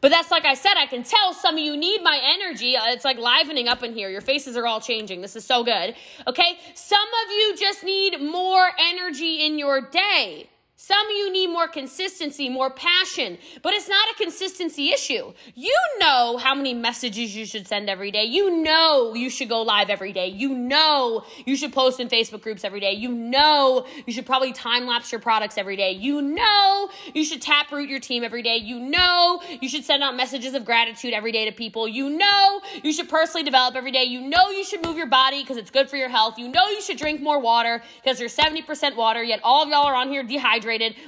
But 0.00 0.10
that's 0.10 0.30
like 0.30 0.46
I 0.46 0.54
said, 0.54 0.72
I 0.78 0.86
can 0.86 1.02
tell 1.02 1.34
some 1.34 1.56
of 1.56 1.60
you 1.60 1.76
need 1.76 2.02
my 2.02 2.18
energy. 2.22 2.78
Uh, 2.78 2.84
it's 2.86 3.04
like 3.04 3.18
livening 3.18 3.68
up 3.68 3.82
in 3.82 3.92
here. 3.92 4.08
Your 4.08 4.22
faces 4.22 4.56
are 4.56 4.66
all 4.66 4.80
changing. 4.80 5.20
This 5.20 5.36
is 5.36 5.44
so 5.44 5.64
good. 5.64 5.94
Okay? 6.26 6.58
Some 6.74 6.98
of 7.26 7.30
you 7.30 7.56
just 7.58 7.84
need 7.84 8.22
more 8.22 8.70
energy 8.78 9.44
in 9.44 9.58
your 9.58 9.82
day. 9.82 10.48
Some 10.74 11.06
of 11.06 11.12
you 11.12 11.30
need 11.30 11.46
more 11.46 11.68
consistency, 11.68 12.48
more 12.48 12.68
passion, 12.68 13.38
but 13.62 13.72
it's 13.72 13.88
not 13.88 14.08
a 14.10 14.16
consistency 14.16 14.90
issue. 14.90 15.32
You 15.54 15.78
know 16.00 16.38
how 16.38 16.56
many 16.56 16.74
messages 16.74 17.36
you 17.36 17.46
should 17.46 17.68
send 17.68 17.88
every 17.88 18.10
day. 18.10 18.24
You 18.24 18.62
know 18.62 19.14
you 19.14 19.30
should 19.30 19.48
go 19.48 19.62
live 19.62 19.90
every 19.90 20.12
day. 20.12 20.28
You 20.28 20.48
know 20.48 21.24
you 21.44 21.54
should 21.56 21.72
post 21.72 22.00
in 22.00 22.08
Facebook 22.08 22.40
groups 22.40 22.64
every 22.64 22.80
day. 22.80 22.94
You 22.94 23.12
know 23.12 23.86
you 24.06 24.12
should 24.12 24.26
probably 24.26 24.52
time 24.52 24.86
lapse 24.86 25.12
your 25.12 25.20
products 25.20 25.56
every 25.56 25.76
day. 25.76 25.92
You 25.92 26.20
know 26.20 26.88
you 27.14 27.22
should 27.22 27.42
tap 27.42 27.70
root 27.70 27.88
your 27.88 28.00
team 28.00 28.24
every 28.24 28.42
day. 28.42 28.56
You 28.56 28.80
know 28.80 29.40
you 29.60 29.68
should 29.68 29.84
send 29.84 30.02
out 30.02 30.16
messages 30.16 30.54
of 30.54 30.64
gratitude 30.64 31.12
every 31.12 31.32
day 31.32 31.44
to 31.44 31.52
people. 31.52 31.86
You 31.86 32.10
know 32.10 32.60
you 32.82 32.92
should 32.92 33.08
personally 33.08 33.44
develop 33.44 33.76
every 33.76 33.92
day. 33.92 34.04
You 34.04 34.20
know 34.22 34.50
you 34.50 34.64
should 34.64 34.84
move 34.84 34.96
your 34.96 35.06
body 35.06 35.42
because 35.42 35.58
it's 35.58 35.70
good 35.70 35.88
for 35.88 35.96
your 35.96 36.08
health. 36.08 36.38
You 36.38 36.48
know 36.48 36.66
you 36.70 36.80
should 36.80 36.96
drink 36.96 37.20
more 37.20 37.38
water 37.38 37.82
because 38.02 38.18
you're 38.18 38.28
70% 38.28 38.96
water, 38.96 39.22
yet 39.22 39.38
all 39.44 39.62
of 39.62 39.68
y'all 39.68 39.86
are 39.86 39.94
on 39.94 40.08
here 40.08 40.24
dehydrated 40.24 40.61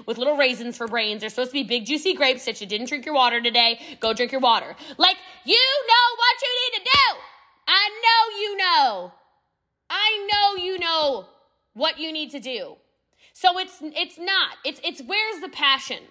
with 0.06 0.18
little 0.18 0.36
raisins 0.36 0.76
for 0.76 0.86
brains. 0.88 1.20
They're 1.20 1.30
supposed 1.30 1.50
to 1.50 1.54
be 1.54 1.64
big, 1.64 1.86
juicy 1.86 2.14
grapes 2.14 2.44
that 2.44 2.60
you 2.60 2.66
didn't 2.66 2.88
drink 2.88 3.06
your 3.06 3.14
water 3.14 3.40
today. 3.40 3.80
Go 4.00 4.12
drink 4.12 4.32
your 4.32 4.40
water. 4.40 4.76
Like, 4.98 5.16
you 5.44 5.54
know 5.54 6.16
what 6.16 6.42
you 6.42 6.48
need 6.60 6.78
to 6.78 6.84
do. 6.84 7.20
I 7.66 7.90
know 8.04 8.38
you 8.40 8.56
know. 8.56 9.12
I 9.90 10.28
know 10.32 10.62
you 10.62 10.78
know 10.78 11.26
what 11.74 11.98
you 11.98 12.12
need 12.12 12.30
to 12.30 12.40
do. 12.40 12.76
So 13.32 13.58
it's 13.58 13.78
it's 13.80 14.18
not. 14.18 14.56
It's 14.64 14.80
it's 14.84 15.02
where's 15.02 15.40
the 15.40 15.48
passion? 15.48 16.02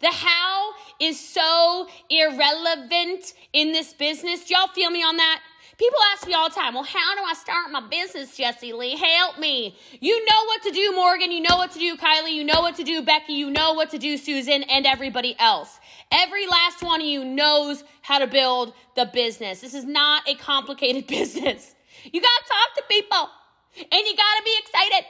The 0.00 0.10
how 0.10 0.72
is 1.00 1.18
so 1.18 1.88
irrelevant 2.10 3.32
in 3.52 3.72
this 3.72 3.94
business. 3.94 4.44
Do 4.44 4.54
y'all 4.54 4.68
feel 4.68 4.90
me 4.90 5.02
on 5.02 5.16
that? 5.16 5.40
People 5.78 5.98
ask 6.12 6.26
me 6.26 6.32
all 6.32 6.48
the 6.48 6.54
time, 6.54 6.72
well, 6.72 6.84
how 6.84 7.14
do 7.14 7.20
I 7.22 7.34
start 7.34 7.70
my 7.70 7.86
business, 7.86 8.34
Jessie 8.34 8.72
Lee? 8.72 8.96
Help 8.96 9.38
me. 9.38 9.76
You 10.00 10.24
know 10.24 10.44
what 10.46 10.62
to 10.62 10.70
do, 10.70 10.92
Morgan. 10.94 11.30
You 11.30 11.42
know 11.42 11.56
what 11.56 11.72
to 11.72 11.78
do, 11.78 11.96
Kylie. 11.96 12.32
You 12.32 12.44
know 12.44 12.62
what 12.62 12.76
to 12.76 12.82
do, 12.82 13.02
Becky. 13.02 13.34
You 13.34 13.50
know 13.50 13.74
what 13.74 13.90
to 13.90 13.98
do, 13.98 14.16
Susan, 14.16 14.62
and 14.62 14.86
everybody 14.86 15.36
else. 15.38 15.78
Every 16.10 16.46
last 16.46 16.82
one 16.82 17.02
of 17.02 17.06
you 17.06 17.26
knows 17.26 17.84
how 18.00 18.18
to 18.18 18.26
build 18.26 18.72
the 18.94 19.04
business. 19.04 19.60
This 19.60 19.74
is 19.74 19.84
not 19.84 20.26
a 20.26 20.34
complicated 20.36 21.06
business. 21.08 21.74
You 22.04 22.22
got 22.22 22.28
to 22.28 22.48
talk 22.48 22.76
to 22.76 22.82
people, 22.88 23.28
and 23.76 24.06
you 24.06 24.16
got 24.16 24.36
to 24.38 24.44
be 24.44 24.56
excited, 24.58 25.06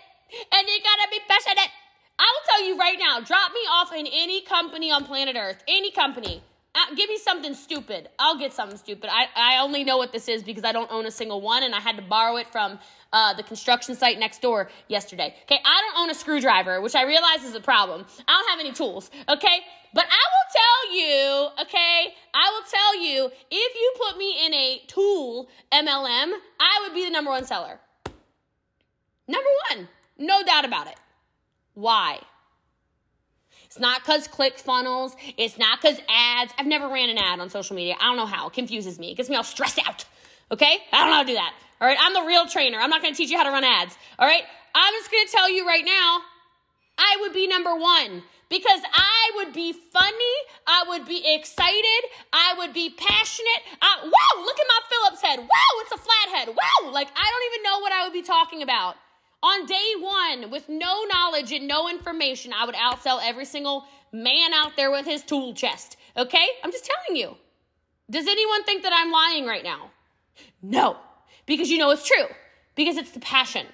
and 0.52 0.68
you 0.68 0.82
got 0.82 1.04
to 1.04 1.08
be 1.12 1.20
passionate. 1.28 1.70
I 2.18 2.24
will 2.34 2.48
tell 2.48 2.66
you 2.66 2.78
right 2.78 2.98
now, 2.98 3.20
drop 3.20 3.52
me 3.52 3.60
off 3.70 3.92
in 3.92 4.06
any 4.06 4.40
company 4.40 4.90
on 4.90 5.04
planet 5.04 5.36
Earth, 5.38 5.62
any 5.68 5.92
company. 5.92 6.42
Uh, 6.76 6.94
give 6.94 7.08
me 7.08 7.16
something 7.16 7.54
stupid. 7.54 8.10
I'll 8.18 8.38
get 8.38 8.52
something 8.52 8.76
stupid. 8.76 9.08
I, 9.10 9.28
I 9.34 9.62
only 9.62 9.82
know 9.82 9.96
what 9.96 10.12
this 10.12 10.28
is 10.28 10.42
because 10.42 10.62
I 10.62 10.72
don't 10.72 10.92
own 10.92 11.06
a 11.06 11.10
single 11.10 11.40
one 11.40 11.62
and 11.62 11.74
I 11.74 11.80
had 11.80 11.96
to 11.96 12.02
borrow 12.02 12.36
it 12.36 12.46
from 12.52 12.78
uh, 13.14 13.32
the 13.32 13.42
construction 13.42 13.94
site 13.94 14.18
next 14.18 14.42
door 14.42 14.68
yesterday. 14.86 15.34
Okay, 15.44 15.58
I 15.64 15.80
don't 15.80 16.02
own 16.02 16.10
a 16.10 16.14
screwdriver, 16.14 16.82
which 16.82 16.94
I 16.94 17.04
realize 17.04 17.44
is 17.44 17.54
a 17.54 17.60
problem. 17.60 18.04
I 18.28 18.32
don't 18.32 18.50
have 18.50 18.60
any 18.60 18.72
tools, 18.72 19.10
okay? 19.26 19.60
But 19.94 20.04
I 20.04 20.24
will 20.34 20.52
tell 20.52 20.96
you, 20.98 21.48
okay, 21.62 22.14
I 22.34 22.50
will 22.50 22.66
tell 22.70 23.02
you, 23.02 23.30
if 23.50 23.74
you 23.74 23.94
put 24.06 24.18
me 24.18 24.44
in 24.44 24.52
a 24.52 24.82
tool 24.86 25.48
MLM, 25.72 26.32
I 26.60 26.80
would 26.82 26.92
be 26.92 27.06
the 27.06 27.10
number 27.10 27.30
one 27.30 27.46
seller. 27.46 27.80
Number 29.26 29.48
one, 29.70 29.88
no 30.18 30.42
doubt 30.42 30.66
about 30.66 30.88
it. 30.88 30.96
Why? 31.72 32.18
It's 33.66 33.78
not 33.78 34.02
because 34.02 34.26
ClickFunnels. 34.28 35.14
It's 35.36 35.58
not 35.58 35.80
because 35.80 35.98
ads. 36.08 36.52
I've 36.58 36.66
never 36.66 36.88
ran 36.88 37.10
an 37.10 37.18
ad 37.18 37.40
on 37.40 37.50
social 37.50 37.76
media. 37.76 37.96
I 38.00 38.04
don't 38.06 38.16
know 38.16 38.26
how. 38.26 38.48
It 38.48 38.54
confuses 38.54 38.98
me. 38.98 39.12
It 39.12 39.16
gets 39.16 39.28
me 39.28 39.36
all 39.36 39.44
stressed 39.44 39.78
out. 39.86 40.04
Okay? 40.50 40.78
I 40.92 40.98
don't 40.98 41.10
know 41.10 41.16
how 41.16 41.22
to 41.22 41.28
do 41.28 41.34
that. 41.34 41.52
All 41.80 41.88
right? 41.88 41.98
I'm 42.00 42.14
the 42.14 42.22
real 42.22 42.46
trainer. 42.46 42.78
I'm 42.78 42.90
not 42.90 43.02
going 43.02 43.12
to 43.12 43.18
teach 43.18 43.30
you 43.30 43.36
how 43.36 43.44
to 43.44 43.50
run 43.50 43.64
ads. 43.64 43.96
All 44.18 44.26
right? 44.26 44.42
I'm 44.74 44.94
just 44.94 45.10
going 45.10 45.26
to 45.26 45.32
tell 45.32 45.50
you 45.50 45.66
right 45.66 45.84
now, 45.84 46.20
I 46.98 47.18
would 47.20 47.32
be 47.32 47.46
number 47.46 47.74
one 47.74 48.22
because 48.48 48.80
I 48.92 49.30
would 49.36 49.52
be 49.52 49.72
funny, 49.72 50.36
I 50.66 50.84
would 50.88 51.06
be 51.06 51.22
excited, 51.34 52.02
I 52.32 52.54
would 52.58 52.72
be 52.72 52.90
passionate. 52.90 53.62
I, 53.82 54.04
wow, 54.04 54.44
look 54.44 54.58
at 54.58 54.66
my 54.68 54.80
Phillips 54.88 55.22
head. 55.22 55.38
Wow, 55.40 55.72
it's 55.80 55.92
a 55.92 55.98
flathead. 55.98 56.54
Wow, 56.54 56.92
like 56.92 57.08
I 57.08 57.30
don't 57.30 57.54
even 57.54 57.62
know 57.64 57.80
what 57.80 57.92
I 57.92 58.04
would 58.04 58.12
be 58.12 58.22
talking 58.22 58.62
about. 58.62 58.96
On 59.46 59.64
day 59.64 59.92
one, 60.00 60.50
with 60.50 60.68
no 60.68 61.04
knowledge 61.04 61.52
and 61.52 61.68
no 61.68 61.88
information, 61.88 62.52
I 62.52 62.66
would 62.66 62.74
outsell 62.74 63.20
every 63.22 63.44
single 63.44 63.86
man 64.10 64.52
out 64.52 64.72
there 64.76 64.90
with 64.90 65.06
his 65.06 65.22
tool 65.22 65.54
chest. 65.54 65.96
Okay? 66.16 66.48
I'm 66.64 66.72
just 66.72 66.84
telling 66.84 67.20
you. 67.20 67.36
Does 68.10 68.26
anyone 68.26 68.64
think 68.64 68.82
that 68.82 68.92
I'm 68.92 69.12
lying 69.12 69.46
right 69.46 69.62
now? 69.62 69.90
No, 70.62 70.96
because 71.46 71.70
you 71.70 71.78
know 71.78 71.90
it's 71.90 72.04
true, 72.06 72.26
because 72.74 72.96
it's 72.96 73.12
the 73.12 73.20
passion. 73.20 73.66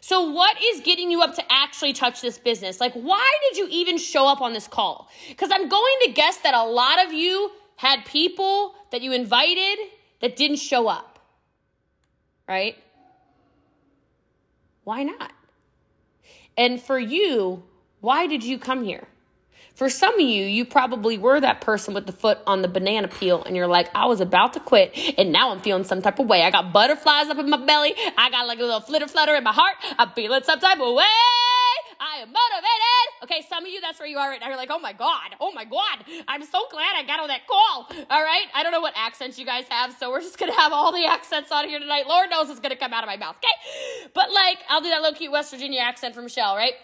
So, 0.00 0.30
what 0.30 0.56
is 0.62 0.80
getting 0.80 1.10
you 1.10 1.20
up 1.20 1.34
to 1.34 1.44
actually 1.52 1.92
touch 1.92 2.22
this 2.22 2.38
business? 2.38 2.80
Like, 2.80 2.94
why 2.94 3.30
did 3.48 3.58
you 3.58 3.68
even 3.70 3.98
show 3.98 4.26
up 4.26 4.40
on 4.40 4.54
this 4.54 4.66
call? 4.66 5.10
Because 5.28 5.50
I'm 5.52 5.68
going 5.68 5.96
to 6.04 6.12
guess 6.12 6.38
that 6.38 6.54
a 6.54 6.64
lot 6.64 7.04
of 7.04 7.12
you 7.12 7.50
had 7.76 8.06
people 8.06 8.74
that 8.92 9.02
you 9.02 9.12
invited 9.12 9.76
that 10.22 10.36
didn't 10.36 10.56
show 10.56 10.88
up, 10.88 11.18
right? 12.48 12.76
Why 14.84 15.02
not? 15.02 15.32
And 16.56 16.80
for 16.80 16.98
you, 16.98 17.62
why 18.00 18.26
did 18.26 18.44
you 18.44 18.58
come 18.58 18.84
here? 18.84 19.08
For 19.74 19.88
some 19.90 20.14
of 20.14 20.20
you, 20.20 20.44
you 20.44 20.64
probably 20.64 21.18
were 21.18 21.40
that 21.40 21.60
person 21.60 21.94
with 21.94 22.06
the 22.06 22.12
foot 22.12 22.38
on 22.46 22.62
the 22.62 22.68
banana 22.68 23.08
peel 23.08 23.42
and 23.42 23.56
you're 23.56 23.66
like, 23.66 23.90
I 23.92 24.06
was 24.06 24.20
about 24.20 24.52
to 24.52 24.60
quit 24.60 24.96
and 25.18 25.32
now 25.32 25.50
I'm 25.50 25.60
feeling 25.60 25.82
some 25.82 26.00
type 26.00 26.20
of 26.20 26.28
way. 26.28 26.42
I 26.42 26.50
got 26.52 26.72
butterflies 26.72 27.28
up 27.28 27.38
in 27.38 27.50
my 27.50 27.56
belly. 27.56 27.92
I 28.16 28.30
got 28.30 28.46
like 28.46 28.58
a 28.60 28.62
little 28.62 28.80
flitter 28.80 29.08
flutter 29.08 29.34
in 29.34 29.42
my 29.42 29.52
heart. 29.52 29.74
I'm 29.98 30.10
feeling 30.10 30.42
some 30.44 30.60
type 30.60 30.78
of 30.78 30.94
way. 30.94 31.04
I 32.04 32.18
am 32.18 32.28
motivated. 32.28 33.06
Okay, 33.22 33.46
some 33.48 33.64
of 33.64 33.70
you, 33.70 33.80
that's 33.80 33.98
where 33.98 34.08
you 34.08 34.18
are 34.18 34.28
right 34.28 34.38
now. 34.38 34.48
You're 34.48 34.58
like, 34.58 34.70
oh 34.70 34.78
my 34.78 34.92
God, 34.92 35.34
oh 35.40 35.52
my 35.52 35.64
God. 35.64 36.04
I'm 36.28 36.44
so 36.44 36.66
glad 36.70 36.94
I 36.96 37.02
got 37.02 37.20
on 37.20 37.28
that 37.28 37.46
call. 37.46 37.88
All 38.10 38.22
right. 38.22 38.46
I 38.54 38.62
don't 38.62 38.72
know 38.72 38.82
what 38.82 38.92
accents 38.94 39.38
you 39.38 39.46
guys 39.46 39.64
have, 39.70 39.96
so 39.98 40.10
we're 40.10 40.20
just 40.20 40.38
to 40.38 40.52
have 40.52 40.72
all 40.72 40.92
the 40.92 41.06
accents 41.08 41.50
on 41.50 41.66
here 41.66 41.78
tonight. 41.78 42.06
Lord 42.06 42.28
knows 42.28 42.50
it's 42.50 42.60
to 42.60 42.76
come 42.76 42.92
out 42.92 43.04
of 43.04 43.08
my 43.08 43.16
mouth. 43.16 43.36
Okay. 43.36 44.10
But 44.12 44.30
like, 44.30 44.58
I'll 44.68 44.82
do 44.82 44.90
that 44.90 45.00
little 45.00 45.16
cute 45.16 45.32
West 45.32 45.50
Virginia 45.50 45.80
accent 45.80 46.14
from 46.14 46.24
Michelle, 46.24 46.56
right? 46.56 46.74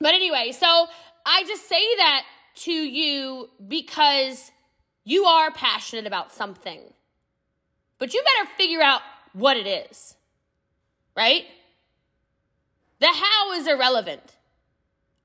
But 0.00 0.14
anyway, 0.14 0.52
so 0.52 0.86
I 1.24 1.44
just 1.46 1.68
say 1.68 1.82
that 1.98 2.24
to 2.62 2.72
you 2.72 3.48
because 3.68 4.50
you 5.04 5.24
are 5.24 5.52
passionate 5.52 6.06
about 6.06 6.32
something. 6.32 6.80
But 7.98 8.12
you 8.12 8.22
better 8.22 8.50
figure 8.56 8.82
out 8.82 9.02
what 9.32 9.56
it 9.56 9.66
is, 9.66 10.16
right? 11.16 11.44
The 13.00 13.08
how 13.08 13.52
is 13.52 13.66
irrelevant. 13.68 14.37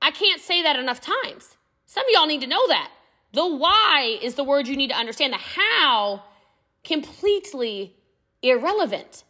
I 0.04 0.10
can't 0.10 0.42
say 0.42 0.62
that 0.62 0.76
enough 0.76 1.00
times. 1.00 1.56
Some 1.86 2.04
of 2.04 2.10
y'all 2.12 2.26
need 2.26 2.42
to 2.42 2.46
know 2.46 2.68
that. 2.68 2.90
The 3.32 3.46
why 3.46 4.18
is 4.20 4.34
the 4.34 4.44
word 4.44 4.68
you 4.68 4.76
need 4.76 4.90
to 4.90 4.96
understand. 4.96 5.32
The 5.32 5.38
how, 5.38 6.22
completely 6.84 7.96
irrelevant. 8.42 9.24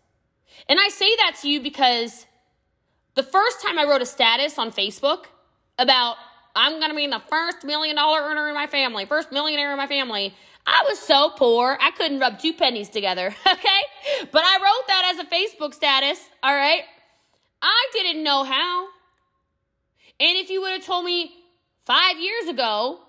And 0.68 0.80
I 0.80 0.88
say 0.88 1.08
that 1.20 1.36
to 1.42 1.48
you 1.48 1.60
because 1.60 2.26
the 3.14 3.22
first 3.22 3.62
time 3.62 3.78
I 3.78 3.84
wrote 3.84 4.02
a 4.02 4.06
status 4.06 4.58
on 4.58 4.72
Facebook 4.72 5.26
about 5.78 6.16
I'm 6.56 6.80
to 6.80 6.94
be 6.96 7.06
the 7.06 7.22
first 7.30 7.62
million 7.62 7.94
dollar 7.94 8.22
earner 8.22 8.48
in 8.48 8.54
my 8.54 8.66
family, 8.66 9.06
first 9.06 9.30
millionaire 9.30 9.70
in 9.70 9.78
my 9.78 9.86
family, 9.86 10.34
I 10.66 10.84
was 10.88 10.98
so 10.98 11.30
poor, 11.30 11.78
I 11.80 11.92
couldn't 11.92 12.18
rub 12.18 12.40
two 12.40 12.52
pennies 12.52 12.88
together, 12.88 13.26
okay? 13.46 13.80
But 14.32 14.42
I 14.44 14.56
wrote 14.56 14.88
that 14.88 15.12
as 15.14 15.20
a 15.20 15.30
Facebook 15.30 15.72
status, 15.72 16.20
all 16.42 16.54
right? 16.54 16.82
I 17.62 17.86
didn't 17.92 18.24
know 18.24 18.42
how. 18.42 18.83
And 20.20 20.36
if 20.38 20.50
you 20.50 20.60
would 20.62 20.72
have 20.72 20.84
told 20.84 21.04
me 21.04 21.32
five 21.84 22.18
years 22.18 22.48
ago, 22.48 23.00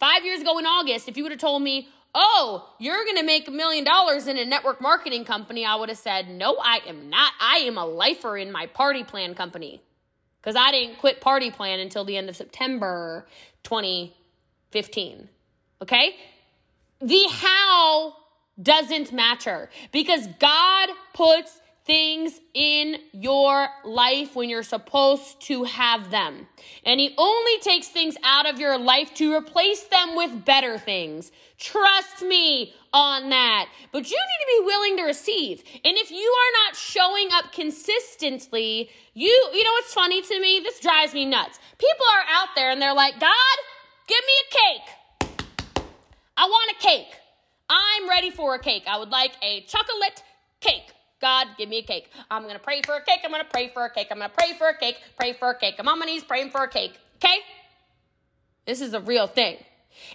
five 0.00 0.24
years 0.24 0.40
ago 0.40 0.58
in 0.58 0.66
August, 0.66 1.08
if 1.08 1.16
you 1.16 1.22
would 1.22 1.32
have 1.32 1.40
told 1.40 1.62
me, 1.62 1.88
oh, 2.14 2.74
you're 2.78 3.04
going 3.04 3.16
to 3.16 3.24
make 3.24 3.48
a 3.48 3.50
million 3.50 3.84
dollars 3.84 4.26
in 4.26 4.38
a 4.38 4.44
network 4.44 4.80
marketing 4.80 5.24
company, 5.24 5.64
I 5.64 5.74
would 5.76 5.88
have 5.88 5.98
said, 5.98 6.28
no, 6.28 6.56
I 6.62 6.80
am 6.86 7.10
not. 7.10 7.32
I 7.40 7.58
am 7.58 7.76
a 7.76 7.84
lifer 7.84 8.36
in 8.38 8.52
my 8.52 8.66
party 8.66 9.04
plan 9.04 9.34
company 9.34 9.82
because 10.40 10.56
I 10.56 10.70
didn't 10.70 10.98
quit 10.98 11.20
party 11.20 11.50
plan 11.50 11.80
until 11.80 12.04
the 12.04 12.16
end 12.16 12.28
of 12.28 12.36
September 12.36 13.26
2015. 13.64 15.28
Okay? 15.82 16.16
The 17.00 17.26
how 17.30 18.16
doesn't 18.60 19.12
matter 19.12 19.68
because 19.90 20.28
God 20.38 20.88
puts 21.12 21.60
things 21.84 22.40
in 22.54 22.96
your 23.12 23.68
life 23.84 24.34
when 24.34 24.48
you're 24.48 24.62
supposed 24.62 25.40
to 25.42 25.64
have 25.64 26.10
them. 26.10 26.46
And 26.84 26.98
He 26.98 27.14
only 27.18 27.58
takes 27.60 27.88
things 27.88 28.16
out 28.24 28.48
of 28.48 28.58
your 28.58 28.78
life 28.78 29.12
to 29.14 29.34
replace 29.34 29.82
them 29.84 30.16
with 30.16 30.44
better 30.44 30.78
things. 30.78 31.30
Trust 31.58 32.22
me 32.22 32.74
on 32.92 33.28
that. 33.30 33.68
But 33.92 34.10
you 34.10 34.16
need 34.16 34.56
to 34.56 34.62
be 34.62 34.66
willing 34.66 34.96
to 34.98 35.02
receive. 35.04 35.62
And 35.84 35.96
if 35.96 36.10
you 36.10 36.16
are 36.16 36.66
not 36.66 36.76
showing 36.76 37.28
up 37.32 37.52
consistently, 37.52 38.88
you, 39.12 39.50
you 39.52 39.64
know 39.64 39.72
what's 39.72 39.92
funny 39.92 40.22
to 40.22 40.40
me? 40.40 40.60
This 40.62 40.80
drives 40.80 41.12
me 41.12 41.26
nuts. 41.26 41.58
People 41.78 42.06
are 42.16 42.24
out 42.34 42.48
there 42.56 42.70
and 42.70 42.80
they're 42.80 42.94
like, 42.94 43.20
God, 43.20 43.56
give 44.08 44.20
me 44.26 44.32
a 44.40 45.28
cake. 45.28 45.36
I 46.36 46.46
want 46.46 46.72
a 46.78 46.82
cake. 46.82 47.14
I'm 47.68 48.08
ready 48.08 48.30
for 48.30 48.54
a 48.54 48.58
cake. 48.58 48.84
I 48.86 48.98
would 48.98 49.10
like 49.10 49.32
a 49.42 49.62
chocolate 49.62 50.22
cake. 50.60 50.93
God, 51.24 51.46
give 51.56 51.70
me 51.70 51.78
a 51.78 51.82
cake. 51.82 52.10
I'm 52.30 52.42
going 52.42 52.52
to 52.52 52.60
pray 52.60 52.82
for 52.82 52.96
a 52.96 53.02
cake. 53.02 53.20
I'm 53.24 53.30
going 53.30 53.42
to 53.42 53.48
pray 53.50 53.70
for 53.72 53.86
a 53.86 53.90
cake. 53.90 54.08
I'm 54.10 54.18
going 54.18 54.28
to 54.28 54.36
pray 54.36 54.52
for 54.58 54.68
a 54.68 54.76
cake. 54.76 54.98
Pray 55.18 55.32
for 55.32 55.48
a 55.48 55.58
cake. 55.58 55.76
I'm 55.78 55.88
on 55.88 55.98
my 55.98 56.04
knees 56.04 56.22
praying 56.22 56.50
for 56.50 56.62
a 56.64 56.68
cake. 56.68 56.92
Okay? 57.16 57.38
This 58.66 58.82
is 58.82 58.92
a 58.92 59.00
real 59.00 59.26
thing. 59.26 59.56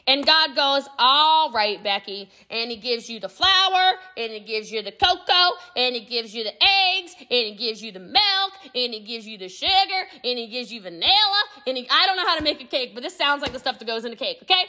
And 0.06 0.24
God 0.24 0.56
goes, 0.56 0.88
All 1.00 1.52
right, 1.52 1.84
Becky. 1.84 2.30
And 2.52 2.70
He 2.70 2.78
gives 2.78 3.10
you 3.10 3.20
the 3.20 3.28
flour, 3.28 3.96
and 4.18 4.32
He 4.34 4.42
gives 4.42 4.72
you 4.72 4.84
the 4.84 4.92
cocoa, 4.92 5.58
and 5.76 5.96
He 5.96 6.02
gives 6.02 6.36
you 6.36 6.44
the 6.44 6.54
eggs, 6.64 7.16
and 7.20 7.28
He 7.30 7.56
gives 7.56 7.82
you 7.82 7.92
the 7.92 8.00
milk, 8.00 8.52
and 8.76 8.94
He 8.94 9.00
gives 9.00 9.26
you 9.26 9.40
the 9.40 9.50
sugar, 9.50 10.02
and 10.24 10.38
He 10.38 10.46
gives 10.46 10.72
you 10.72 10.80
vanilla. 10.80 11.44
And 11.66 11.76
he, 11.76 11.90
I 11.90 12.06
don't 12.06 12.18
know 12.18 12.28
how 12.28 12.38
to 12.38 12.44
make 12.44 12.62
a 12.62 12.68
cake, 12.68 12.92
but 12.94 13.02
this 13.02 13.18
sounds 13.18 13.42
like 13.42 13.52
the 13.52 13.60
stuff 13.60 13.80
that 13.80 13.86
goes 13.86 14.06
in 14.06 14.14
a 14.14 14.16
cake, 14.16 14.38
okay? 14.44 14.64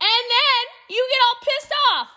And 0.00 0.24
then 0.36 0.62
you 0.90 1.08
get 1.10 1.20
all 1.26 1.40
pissed 1.42 1.72
off. 1.94 2.08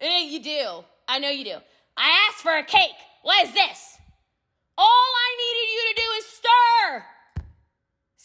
And 0.00 0.30
you 0.30 0.42
do. 0.42 0.84
I 1.08 1.18
know 1.20 1.30
you 1.30 1.44
do. 1.44 1.56
I 1.98 2.28
asked 2.28 2.42
for 2.42 2.56
a 2.56 2.64
cake. 2.64 2.96
What 3.22 3.44
is 3.46 3.52
this? 3.52 3.98
All 4.78 4.86
I 4.86 5.30
needed 5.42 5.68
you 5.74 5.82
to 5.90 5.94
do 6.00 6.08
is 6.18 6.24
stir. 6.26 7.04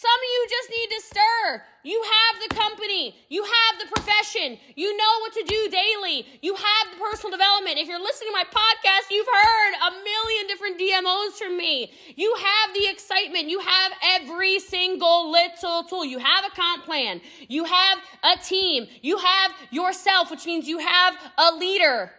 Some 0.04 0.20
of 0.20 0.30
you 0.36 0.48
just 0.50 0.70
need 0.70 0.90
to 0.96 1.02
stir. 1.02 1.64
You 1.84 2.04
have 2.04 2.50
the 2.50 2.56
company, 2.56 3.16
you 3.30 3.44
have 3.44 3.80
the 3.80 3.88
profession, 3.96 4.58
you 4.76 4.98
know 4.98 5.20
what 5.22 5.32
to 5.34 5.44
do 5.48 5.70
daily, 5.70 6.26
you 6.42 6.56
have 6.56 6.92
the 6.92 6.98
personal 6.98 7.32
development. 7.32 7.78
If 7.78 7.88
you're 7.88 8.02
listening 8.02 8.32
to 8.32 8.34
my 8.34 8.44
podcast, 8.44 9.12
you've 9.12 9.28
heard 9.28 9.74
a 9.76 9.92
million 9.92 10.48
different 10.48 10.78
DMOs 10.78 11.38
from 11.38 11.58
me. 11.58 11.94
You 12.18 12.36
have 12.36 12.74
the 12.74 12.88
excitement, 12.90 13.50
you 13.50 13.60
have 13.60 13.94
every 14.12 14.60
single 14.60 15.32
little 15.32 15.84
tool, 15.84 16.04
you 16.04 16.20
have 16.20 16.44
a 16.46 16.54
comp 16.54 16.84
plan, 16.84 17.22
you 17.48 17.64
have 17.64 17.98
a 18.24 18.38
team, 18.44 18.88
you 19.02 19.18
have 19.18 19.52
yourself, 19.72 20.30
which 20.30 20.46
means 20.46 20.68
you 20.68 20.80
have 20.80 21.16
a 21.38 21.56
leader. 21.56 22.12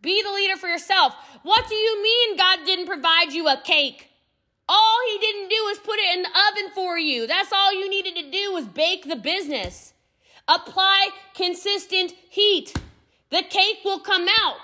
Be 0.00 0.22
the 0.22 0.32
leader 0.32 0.56
for 0.56 0.68
yourself. 0.68 1.14
What 1.42 1.68
do 1.68 1.74
you 1.74 2.02
mean 2.02 2.36
God 2.36 2.60
didn't 2.64 2.86
provide 2.86 3.32
you 3.32 3.48
a 3.48 3.60
cake? 3.64 4.08
All 4.68 4.98
he 5.10 5.18
didn't 5.18 5.48
do 5.48 5.56
was 5.64 5.78
put 5.78 5.98
it 5.98 6.16
in 6.16 6.22
the 6.22 6.28
oven 6.28 6.70
for 6.74 6.98
you. 6.98 7.26
That's 7.26 7.52
all 7.52 7.72
you 7.72 7.88
needed 7.88 8.16
to 8.16 8.30
do 8.30 8.52
was 8.52 8.66
bake 8.66 9.08
the 9.08 9.16
business. 9.16 9.94
Apply 10.46 11.08
consistent 11.34 12.12
heat. 12.30 12.74
The 13.30 13.42
cake 13.42 13.78
will 13.84 14.00
come 14.00 14.26
out. 14.40 14.58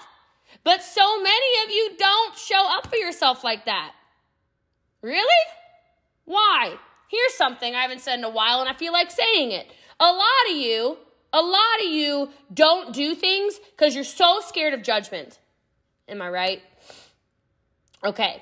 But 0.62 0.82
so 0.82 1.22
many 1.22 1.64
of 1.64 1.70
you 1.70 1.96
don't 1.98 2.36
show 2.36 2.68
up 2.68 2.88
for 2.88 2.96
yourself 2.96 3.42
like 3.42 3.64
that. 3.64 3.92
Really? 5.02 5.44
Why? 6.24 6.76
Here's 7.08 7.34
something 7.34 7.74
I 7.74 7.82
haven't 7.82 8.00
said 8.00 8.18
in 8.18 8.24
a 8.24 8.30
while 8.30 8.60
and 8.60 8.68
I 8.68 8.74
feel 8.74 8.92
like 8.92 9.10
saying 9.10 9.52
it. 9.52 9.66
A 10.00 10.06
lot 10.06 10.50
of 10.50 10.56
you 10.56 10.98
a 11.34 11.42
lot 11.42 11.80
of 11.84 11.90
you 11.90 12.30
don't 12.52 12.94
do 12.94 13.16
things 13.16 13.58
because 13.76 13.94
you're 13.94 14.04
so 14.04 14.40
scared 14.46 14.72
of 14.72 14.82
judgment. 14.82 15.38
Am 16.08 16.22
I 16.22 16.30
right? 16.30 16.62
Okay. 18.04 18.40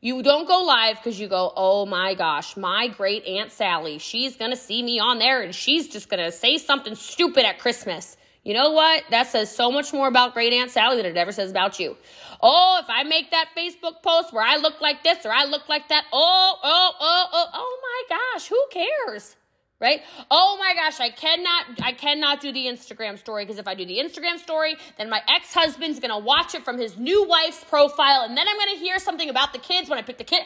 You 0.00 0.24
don't 0.24 0.48
go 0.48 0.64
live 0.64 0.96
because 0.96 1.20
you 1.20 1.28
go, 1.28 1.52
oh 1.54 1.86
my 1.86 2.14
gosh, 2.14 2.56
my 2.56 2.88
great 2.88 3.24
Aunt 3.24 3.52
Sally, 3.52 3.98
she's 3.98 4.36
going 4.36 4.50
to 4.50 4.56
see 4.56 4.82
me 4.82 4.98
on 4.98 5.20
there 5.20 5.42
and 5.42 5.54
she's 5.54 5.86
just 5.86 6.08
going 6.08 6.22
to 6.22 6.32
say 6.32 6.58
something 6.58 6.96
stupid 6.96 7.44
at 7.44 7.60
Christmas. 7.60 8.16
You 8.42 8.54
know 8.54 8.72
what? 8.72 9.04
That 9.10 9.28
says 9.28 9.54
so 9.54 9.70
much 9.70 9.92
more 9.92 10.08
about 10.08 10.34
great 10.34 10.52
Aunt 10.52 10.72
Sally 10.72 10.96
than 10.96 11.06
it 11.06 11.16
ever 11.16 11.30
says 11.30 11.52
about 11.52 11.78
you. 11.78 11.96
Oh, 12.40 12.80
if 12.82 12.90
I 12.90 13.04
make 13.04 13.30
that 13.30 13.50
Facebook 13.56 14.02
post 14.02 14.32
where 14.32 14.44
I 14.44 14.56
look 14.56 14.80
like 14.80 15.04
this 15.04 15.24
or 15.24 15.32
I 15.32 15.44
look 15.44 15.68
like 15.68 15.86
that, 15.90 16.06
oh, 16.12 16.58
oh, 16.60 16.92
oh, 17.00 17.26
oh, 17.32 17.46
oh 17.54 17.80
my 18.10 18.16
gosh, 18.16 18.48
who 18.48 18.60
cares? 18.72 19.36
Right? 19.82 20.00
Oh 20.30 20.56
my 20.58 20.74
gosh, 20.74 21.00
I 21.00 21.10
cannot 21.10 21.64
I 21.82 21.92
cannot 21.92 22.40
do 22.40 22.52
the 22.52 22.66
Instagram 22.66 23.18
story 23.18 23.44
because 23.44 23.58
if 23.58 23.68
I 23.68 23.74
do 23.74 23.84
the 23.84 23.98
Instagram 23.98 24.38
story, 24.38 24.76
then 24.96 25.10
my 25.10 25.20
ex-husband's 25.28 26.00
going 26.00 26.12
to 26.12 26.24
watch 26.24 26.54
it 26.54 26.64
from 26.64 26.78
his 26.78 26.96
new 26.96 27.28
wife's 27.28 27.62
profile 27.64 28.22
and 28.22 28.36
then 28.36 28.48
I'm 28.48 28.56
going 28.56 28.74
to 28.74 28.80
hear 28.80 28.98
something 28.98 29.28
about 29.28 29.52
the 29.52 29.58
kids 29.58 29.90
when 29.90 29.98
I 29.98 30.02
pick 30.02 30.16
the 30.16 30.24
kid. 30.24 30.44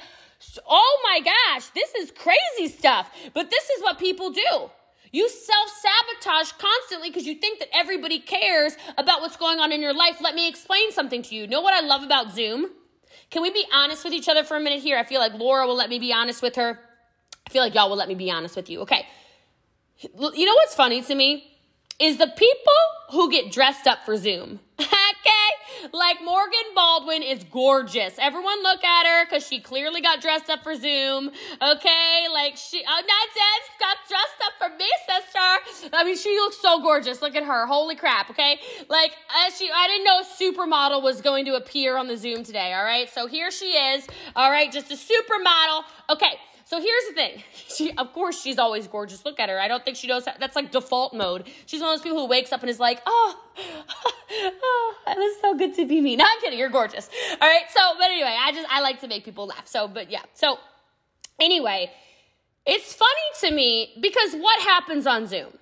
Oh 0.67 1.01
my 1.05 1.21
gosh, 1.21 1.67
this 1.69 1.95
is 1.95 2.11
crazy 2.11 2.75
stuff. 2.75 3.11
But 3.35 3.51
this 3.51 3.71
is 3.71 3.83
what 3.83 3.99
people 3.99 4.31
do. 4.31 4.71
You 5.13 5.29
self 5.29 5.69
sabotage 5.71 6.53
constantly 6.53 7.11
because 7.11 7.27
you 7.27 7.37
think 7.37 7.61
that 7.61 7.69
everybody 7.75 8.19
cares 8.19 8.77
about 8.99 9.21
what's 9.21 9.37
going 9.37 9.61
on 9.61 9.73
in 9.73 9.81
your 9.81 9.95
life. 9.95 10.21
Let 10.21 10.35
me 10.35 10.49
explain 10.49 10.93
something 10.93 11.23
to 11.23 11.35
you. 11.35 11.47
Know 11.47 11.61
what 11.61 11.75
I 11.75 11.87
love 11.87 12.03
about 12.03 12.33
Zoom? 12.33 12.67
Can 13.31 13.43
we 13.43 13.51
be 13.51 13.65
honest 13.73 14.05
with 14.05 14.13
each 14.13 14.29
other 14.29 14.45
for 14.45 14.57
a 14.57 14.61
minute 14.61 14.83
here? 14.83 14.99
I 14.99 15.05
feel 15.05 15.21
like 15.21 15.35
Laura 15.35 15.67
will 15.67 15.77
let 15.77 15.89
me 15.89 15.99
be 15.99 16.13
honest 16.13 16.43
with 16.43 16.57
her. 16.57 16.79
I 17.47 17.51
feel 17.51 17.63
like 17.63 17.75
y'all 17.75 17.89
will 17.89 17.97
let 17.97 18.09
me 18.09 18.15
be 18.15 18.31
honest 18.31 18.57
with 18.57 18.69
you. 18.69 18.81
Okay. 18.81 19.07
You 19.99 20.47
know 20.47 20.55
what's 20.55 20.75
funny 20.75 21.03
to 21.03 21.15
me? 21.15 21.53
Is 21.99 22.19
the 22.19 22.27
people 22.27 22.75
who 23.11 23.31
get 23.31 23.53
dressed 23.53 23.87
up 23.87 24.05
for 24.05 24.17
Zoom. 24.17 24.61
okay? 24.81 25.89
Like 25.93 26.23
Morgan 26.25 26.75
Baldwin 26.75 27.23
is 27.23 27.45
gorgeous. 27.45 28.17
Everyone 28.19 28.63
look 28.63 28.83
at 28.85 29.07
her 29.07 29.25
because 29.25 29.47
she 29.47 29.61
clearly 29.61 30.01
got 30.01 30.21
dressed 30.21 30.51
up 30.51 30.63
for 30.63 30.75
Zoom. 30.75 31.31
Okay? 31.63 32.27
Like 32.33 32.57
she, 32.57 32.83
oh, 32.87 33.03
not 33.07 33.29
dead, 33.35 33.79
got 33.79 33.97
dressed 34.09 34.41
up 34.45 34.53
for 34.59 34.77
me, 34.77 34.87
sister. 35.07 35.91
I 35.95 36.05
mean, 36.05 36.17
she 36.17 36.31
looks 36.37 36.59
so 36.61 36.81
gorgeous. 36.81 37.23
Look 37.23 37.37
at 37.37 37.45
her. 37.45 37.67
Holy 37.67 37.95
crap. 37.95 38.31
Okay? 38.31 38.59
Like, 38.89 39.13
uh, 39.13 39.51
she, 39.57 39.71
I 39.73 39.87
didn't 39.87 40.05
know 40.05 40.23
supermodel 40.23 41.03
was 41.03 41.21
going 41.21 41.45
to 41.45 41.55
appear 41.55 41.97
on 41.97 42.09
the 42.09 42.17
Zoom 42.17 42.43
today. 42.43 42.73
All 42.73 42.85
right? 42.85 43.09
So 43.09 43.27
here 43.27 43.51
she 43.51 43.67
is. 43.67 44.07
All 44.35 44.51
right? 44.51 44.71
Just 44.73 44.91
a 44.91 44.97
supermodel. 44.97 45.85
Okay. 46.11 46.39
So 46.65 46.81
here's 46.81 47.05
the 47.09 47.15
thing. 47.15 47.43
She, 47.77 47.93
of 47.97 48.13
course, 48.15 48.41
she's 48.41 48.59
always 48.59 48.87
gorgeous. 48.87 49.25
Look 49.25 49.39
at 49.39 49.51
her. 49.51 49.61
I 49.61 49.69
don't 49.69 49.85
think 49.85 49.99
she 49.99 50.07
knows 50.07 50.25
how, 50.25 50.33
that's 50.41 50.57
like 50.57 50.73
default 50.73 51.13
mode. 51.13 51.47
She's 51.67 51.81
one 51.81 51.91
of 51.91 51.99
those 51.99 52.03
people 52.03 52.19
who 52.19 52.27
wakes 52.27 52.51
up 52.53 52.63
and 52.63 52.71
is 52.71 52.81
like, 52.81 53.03
oh, 53.05 53.39
oh, 54.31 54.95
it 55.09 55.19
was 55.19 55.41
so 55.43 55.55
good 55.55 55.75
to 55.75 55.87
be 55.87 56.01
me. 56.01 56.17
No, 56.17 56.25
I'm 56.25 56.41
kidding. 56.41 56.59
You're 56.59 56.71
gorgeous. 56.71 57.11
All 57.33 57.49
right. 57.49 57.65
So, 57.71 57.81
but 57.99 58.07
anyway, 58.07 58.35
I 58.39 58.53
just, 58.53 58.67
I 58.71 58.81
like 58.81 59.01
to 59.01 59.09
make 59.09 59.25
people 59.25 59.47
laugh. 59.47 59.67
So, 59.67 59.89
but 59.89 60.11
yeah. 60.11 60.23
So 60.33 60.59
anyway, 61.39 61.93
it's 62.65 62.95
funny 62.95 63.11
to 63.41 63.51
me 63.55 63.93
because 64.01 64.33
what 64.35 64.61
happens 64.63 65.07
on 65.07 65.27
Zoom? 65.27 65.59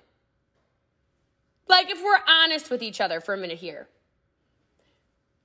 Like, 1.67 1.89
if 1.89 2.01
we're 2.01 2.19
honest 2.27 2.69
with 2.69 2.81
each 2.81 3.01
other 3.01 3.19
for 3.19 3.33
a 3.33 3.37
minute 3.37 3.57
here, 3.57 3.87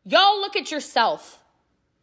y'all 0.05 0.41
look 0.41 0.55
at 0.55 0.71
yourself 0.71 1.43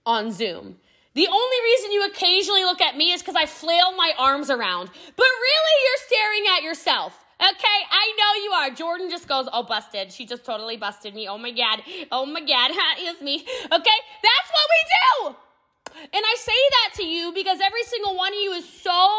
on 0.06 0.32
Zoom 0.32 0.78
The 1.18 1.28
only 1.28 1.58
reason 1.64 1.92
you 1.94 2.06
occasionally 2.06 2.64
look 2.64 2.80
at 2.80 2.96
me 2.96 3.12
is 3.12 3.24
because 3.24 3.34
I 3.36 3.48
flail 3.48 3.92
my 3.98 4.14
arms 4.20 4.52
around. 4.52 4.92
But 5.16 5.26
really, 5.26 5.76
you're 5.84 6.06
staring 6.06 6.44
at 6.56 6.62
yourself. 6.62 7.26
Okay, 7.42 7.78
I 7.90 8.14
know 8.20 8.44
you 8.44 8.52
are. 8.52 8.70
Jordan 8.70 9.10
just 9.10 9.28
goes, 9.28 9.50
oh, 9.52 9.64
busted. 9.64 10.12
She 10.12 10.28
just 10.28 10.46
totally 10.46 10.78
busted 10.78 11.16
me. 11.16 11.28
Oh 11.28 11.40
my 11.40 11.50
God. 11.50 11.82
Oh 12.12 12.28
my 12.28 12.42
God. 12.42 12.72
That 12.76 12.98
is 13.00 13.20
me. 13.20 13.38
Okay, 13.38 14.00
that's 14.28 14.50
what 14.54 14.68
we 14.76 14.82
do. 15.34 15.36
And 16.14 16.24
I 16.24 16.36
say 16.38 16.52
that 16.52 16.94
to 16.98 17.04
you 17.04 17.32
because 17.34 17.60
every 17.64 17.84
single 17.84 18.16
one 18.16 18.34
of 18.34 18.40
you 18.40 18.52
is 18.52 18.70
so 18.70 19.10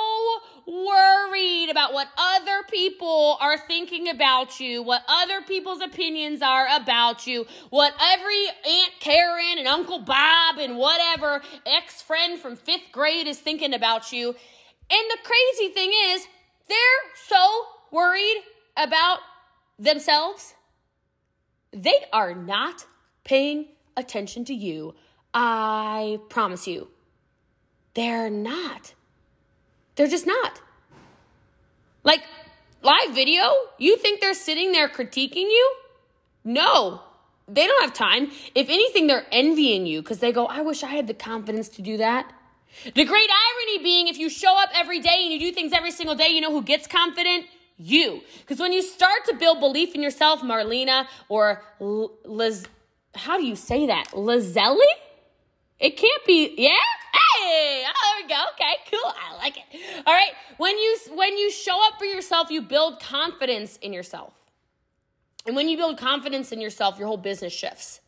worried 0.69 1.71
about 1.71 1.95
what 1.95 2.09
other 2.19 2.63
people 2.71 3.39
are 3.41 3.57
thinking 3.57 4.11
about 4.11 4.61
you, 4.61 4.83
what 4.83 5.03
other 5.09 5.41
people's 5.41 5.81
opinions 5.81 6.43
are 6.43 6.67
about 6.77 7.27
you, 7.27 7.47
what 7.71 7.95
every 8.01 8.47
Aunt 8.47 8.93
Karen 9.01 9.59
and 9.59 9.67
Uncle 9.67 10.01
Bob 10.01 10.59
and 10.59 10.77
whatever 10.77 11.41
ex 11.65 12.03
friend 12.03 12.39
from 12.39 12.55
fifth 12.55 12.93
grade 12.93 13.27
is 13.27 13.39
thinking 13.39 13.73
about 13.73 14.13
you. 14.13 14.29
And 14.29 15.11
the 15.11 15.19
crazy 15.25 15.73
thing 15.73 15.91
is, 16.11 16.27
they're 16.69 16.77
so 17.27 17.65
worried 17.91 18.43
about 18.77 19.21
themselves, 19.79 20.55
they 21.73 22.05
are 22.13 22.35
not 22.35 22.85
paying 23.25 23.69
attention 23.97 24.45
to 24.45 24.55
you 24.55 24.95
I 25.35 26.19
promise 26.31 26.67
you, 26.67 26.89
they're 27.95 28.31
not. 28.31 28.95
They're 29.99 30.07
just 30.07 30.29
not. 30.29 30.61
Like, 32.05 32.23
live 32.83 33.17
video, 33.17 33.53
you 33.79 33.97
think 33.97 34.21
they're 34.21 34.33
sitting 34.33 34.71
there 34.71 34.89
critiquing 34.89 35.51
you? 35.51 35.75
No, 36.45 37.03
they 37.49 37.67
don't 37.67 37.83
have 37.83 37.93
time. 37.95 38.31
If 38.55 38.69
anything, 38.69 39.09
they're 39.09 39.27
envying 39.33 39.87
you 39.87 40.01
because 40.01 40.21
they 40.21 40.31
go, 40.31 40.47
I 40.47 40.61
wish 40.61 40.85
I 40.85 40.87
had 40.87 41.09
the 41.09 41.15
confidence 41.15 41.69
to 41.71 41.83
do 41.83 41.97
that. 41.97 42.33
The 42.85 43.05
great 43.05 43.29
irony 43.29 43.83
being, 43.83 44.07
if 44.07 44.19
you 44.19 44.31
show 44.31 44.57
up 44.57 44.69
every 44.73 45.01
day 45.01 45.19
and 45.25 45.33
you 45.33 45.41
do 45.41 45.51
things 45.51 45.73
every 45.73 45.91
single 45.91 46.15
day, 46.15 46.29
you 46.29 46.41
know 46.41 46.53
who 46.53 46.63
gets 46.63 46.87
confident? 46.87 47.47
You. 47.77 48.23
Because 48.39 48.61
when 48.61 48.73
you 48.73 48.83
start 48.83 49.25
to 49.27 49.35
build 49.35 49.59
belief 49.59 49.97
in 49.97 50.03
yourself, 50.03 50.43
Marlena 50.43 51.09
or 51.29 51.65
Liz, 51.81 52.69
how 53.17 53.37
do 53.37 53.45
you 53.45 53.57
say 53.57 53.89
that? 53.89 54.13
Lazelli? 54.13 54.93
It 55.81 55.97
can't 55.97 56.25
be, 56.25 56.55
yeah? 56.57 56.71
Hey, 57.13 57.85
oh, 57.85 58.08
go. 58.29 58.37
Okay, 58.55 58.75
cool. 58.91 59.13
I 59.31 59.37
like 59.37 59.57
it. 59.57 59.65
All 60.07 60.15
right. 60.15 60.33
When 60.59 60.77
you 60.77 60.97
when 61.15 61.37
you 61.39 61.51
show 61.51 61.77
up 61.87 61.99
for 61.99 62.05
yourself, 62.05 62.51
you 62.51 62.63
build 62.63 63.01
confidence 63.01 63.77
in 63.79 63.93
yourself. 63.93 64.35
And 65.47 65.57
when 65.57 65.69
you 65.69 65.77
build 65.77 65.99
confidence 65.99 66.53
in 66.53 66.61
yourself, 66.61 66.99
your 66.99 67.09
whole 67.09 67.17
business 67.17 67.53
shifts. 67.53 68.01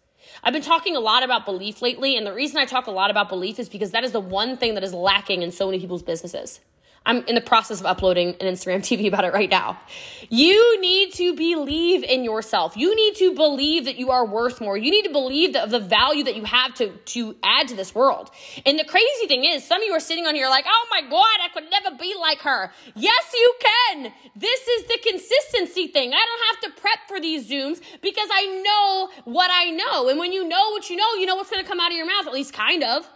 I've 0.45 0.53
been 0.53 0.63
talking 0.63 0.95
a 0.95 1.01
lot 1.01 1.23
about 1.23 1.45
belief 1.45 1.83
lately, 1.83 2.17
and 2.17 2.27
the 2.27 2.33
reason 2.33 2.59
I 2.59 2.65
talk 2.65 2.87
a 2.87 2.91
lot 2.91 3.11
about 3.11 3.29
belief 3.29 3.59
is 3.59 3.69
because 3.69 3.91
that 3.93 4.05
is 4.05 4.13
the 4.13 4.21
one 4.21 4.57
thing 4.57 4.75
that 4.75 4.85
is 4.85 4.95
lacking 4.95 5.43
in 5.43 5.51
so 5.51 5.67
many 5.67 5.81
people's 5.81 6.03
businesses. 6.03 6.61
I'm 7.07 7.25
in 7.25 7.35
the 7.35 7.41
process 7.41 7.81
of 7.81 7.87
uploading 7.87 8.37
an 8.41 8.47
Instagram 8.47 8.79
TV 8.81 9.09
about 9.09 9.25
it 9.25 9.33
right 9.33 9.49
now. 9.49 9.81
You 10.29 10.81
need 10.81 11.15
to 11.15 11.35
believe 11.35 12.05
in 12.05 12.25
yourself. 12.25 12.77
You 12.77 12.95
need 12.95 13.17
to 13.17 13.35
believe 13.35 13.87
that 13.87 13.97
you 13.97 14.11
are 14.11 14.25
worth 14.25 14.61
more. 14.61 14.77
You 14.77 14.91
need 14.91 15.05
to 15.05 15.11
believe 15.11 15.55
the, 15.55 15.67
the 15.67 15.81
value 15.81 16.25
that 16.25 16.37
you 16.37 16.45
have 16.45 16.75
to, 16.75 16.91
to 16.91 17.37
add 17.43 17.69
to 17.69 17.75
this 17.75 17.95
world. 17.95 18.31
And 18.67 18.79
the 18.79 18.85
crazy 18.85 19.27
thing 19.27 19.45
is, 19.45 19.65
some 19.65 19.81
of 19.81 19.87
you 19.87 19.93
are 19.93 20.01
sitting 20.01 20.27
on 20.27 20.35
here 20.35 20.49
like, 20.49 20.67
oh 20.69 20.87
my 20.91 21.01
God, 21.09 21.39
I 21.43 21.49
could 21.55 21.71
never 21.71 21.97
be 21.97 22.15
like 22.21 22.39
her. 22.41 22.71
Yes, 22.95 23.33
you 23.35 23.55
can. 23.61 24.13
This 24.37 24.61
is 24.69 24.85
the 24.85 24.99
consistency 25.03 25.89
thing. 25.89 26.13
I 26.13 26.25
don't 26.27 26.65
have 26.65 26.75
to 26.75 26.81
prep 26.81 26.99
for 27.09 27.19
these 27.19 27.49
Zooms 27.49 27.81
because 28.03 28.29
I 28.31 28.63
know 28.63 29.09
what 29.25 29.51
I 29.53 29.71
know. 29.71 30.09
And 30.11 30.19
when 30.19 30.33
you 30.33 30.47
know 30.47 30.71
what 30.71 30.91
you 30.91 30.97
know, 30.97 31.15
you 31.15 31.27
know 31.27 31.37
what's 31.37 31.51
going 31.51 31.63
to 31.63 31.69
come 31.69 31.81
out 31.81 31.91
of 31.91 31.97
your 31.97 32.07
mouth, 32.07 32.27
at 32.27 32.33
least 32.33 32.53
kind 32.53 32.85
of. 32.85 33.09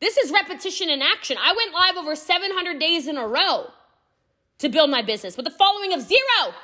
This 0.00 0.16
is 0.16 0.30
repetition 0.30 0.90
in 0.90 1.00
action. 1.02 1.36
I 1.40 1.54
went 1.56 1.72
live 1.72 1.96
over 1.96 2.14
700 2.14 2.78
days 2.78 3.06
in 3.06 3.16
a 3.16 3.26
row 3.26 3.70
to 4.58 4.68
build 4.68 4.90
my 4.90 5.02
business 5.02 5.36
with 5.36 5.46
a 5.46 5.50
following 5.50 5.92
of 5.92 6.00
zero. 6.00 6.54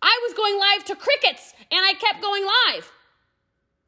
I 0.00 0.20
was 0.26 0.36
going 0.36 0.58
live 0.58 0.84
to 0.86 0.96
crickets 0.96 1.54
and 1.70 1.80
I 1.84 1.92
kept 1.94 2.22
going 2.22 2.44
live 2.44 2.90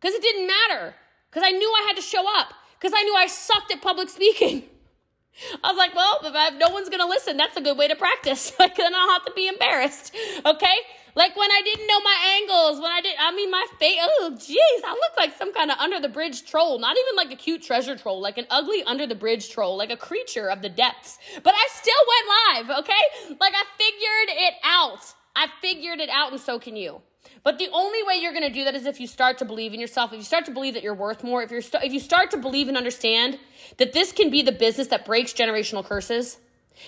because 0.01 0.15
it 0.15 0.23
didn't 0.23 0.47
matter 0.47 0.95
because 1.31 1.43
I 1.47 1.53
knew 1.53 1.69
I 1.69 1.85
had 1.87 1.97
to 1.97 2.03
show 2.03 2.25
up 2.39 2.53
because 2.79 2.93
I 2.97 3.03
knew 3.03 3.15
I 3.15 3.27
sucked 3.27 3.73
at 3.73 3.83
public 3.83 4.09
speaking. 4.09 4.65
I 5.65 5.71
was 5.71 5.77
like, 5.77 5.95
well, 5.95 6.19
if 6.23 6.55
no 6.59 6.71
one's 6.71 6.89
going 6.89 7.01
to 7.01 7.07
listen, 7.07 7.37
that's 7.37 7.57
a 7.57 7.61
good 7.61 7.77
way 7.77 7.89
to 7.89 7.97
practice. 7.97 8.53
like, 8.59 8.77
then 8.77 8.95
I'll 8.95 9.11
have 9.11 9.25
to 9.27 9.33
be 9.33 9.49
embarrassed. 9.49 10.15
Okay? 10.45 10.77
Like 11.17 11.35
when 11.35 11.51
I 11.51 11.63
didn't 11.65 11.87
know 11.87 12.01
my 12.01 12.39
angles, 12.43 12.79
when 12.79 12.93
I 12.93 13.01
did, 13.01 13.17
I 13.19 13.35
mean, 13.35 13.51
my 13.51 13.67
face, 13.81 13.99
oh, 14.03 14.33
jeez, 14.35 14.85
I 14.85 14.93
look 14.93 15.13
like 15.17 15.35
some 15.35 15.53
kind 15.55 15.71
of 15.71 15.79
under 15.79 15.99
the 15.99 16.11
bridge 16.11 16.45
troll. 16.45 16.79
Not 16.79 16.95
even 16.99 17.17
like 17.17 17.33
a 17.33 17.37
cute 17.37 17.63
treasure 17.63 17.97
troll, 17.97 18.21
like 18.21 18.37
an 18.37 18.47
ugly 18.51 18.83
under 18.85 19.07
the 19.07 19.15
bridge 19.15 19.49
troll, 19.49 19.79
like 19.79 19.91
a 19.91 19.97
creature 19.97 20.51
of 20.51 20.61
the 20.61 20.69
depths. 20.69 21.19
But 21.43 21.55
I 21.55 21.69
still 21.71 21.95
went 22.13 22.69
live, 22.69 22.79
okay? 22.81 23.35
Like 23.41 23.55
I 23.55 23.65
figured 23.79 24.45
it 24.47 24.55
out. 24.63 25.01
I 25.35 25.47
figured 25.63 26.01
it 26.01 26.11
out, 26.11 26.33
and 26.33 26.41
so 26.41 26.59
can 26.59 26.77
you. 26.77 27.01
But 27.43 27.59
the 27.59 27.69
only 27.73 28.03
way 28.03 28.17
you're 28.17 28.33
going 28.33 28.47
to 28.47 28.53
do 28.53 28.65
that 28.65 28.75
is 28.75 28.85
if 28.85 29.01
you 29.01 29.07
start 29.07 29.39
to 29.39 29.47
believe 29.47 29.73
in 29.73 29.81
yourself, 29.81 30.13
if 30.13 30.19
you 30.19 30.25
start 30.25 30.45
to 30.47 30.51
believe 30.51 30.75
that 30.75 30.83
you're 30.83 30.95
worth 30.95 31.25
more, 31.25 31.43
if 31.43 31.51
you're 31.51 31.63
st- 31.63 31.83
if 31.83 31.95
you 31.95 32.01
start 32.01 32.31
to 32.33 32.37
believe 32.37 32.69
and 32.69 32.77
understand 32.77 33.39
that 33.79 33.95
this 33.95 34.13
can 34.13 34.29
be 34.29 34.43
the 34.43 34.53
business 34.53 34.89
that 34.89 35.07
breaks 35.07 35.33
generational 35.33 35.85
curses. 35.85 36.37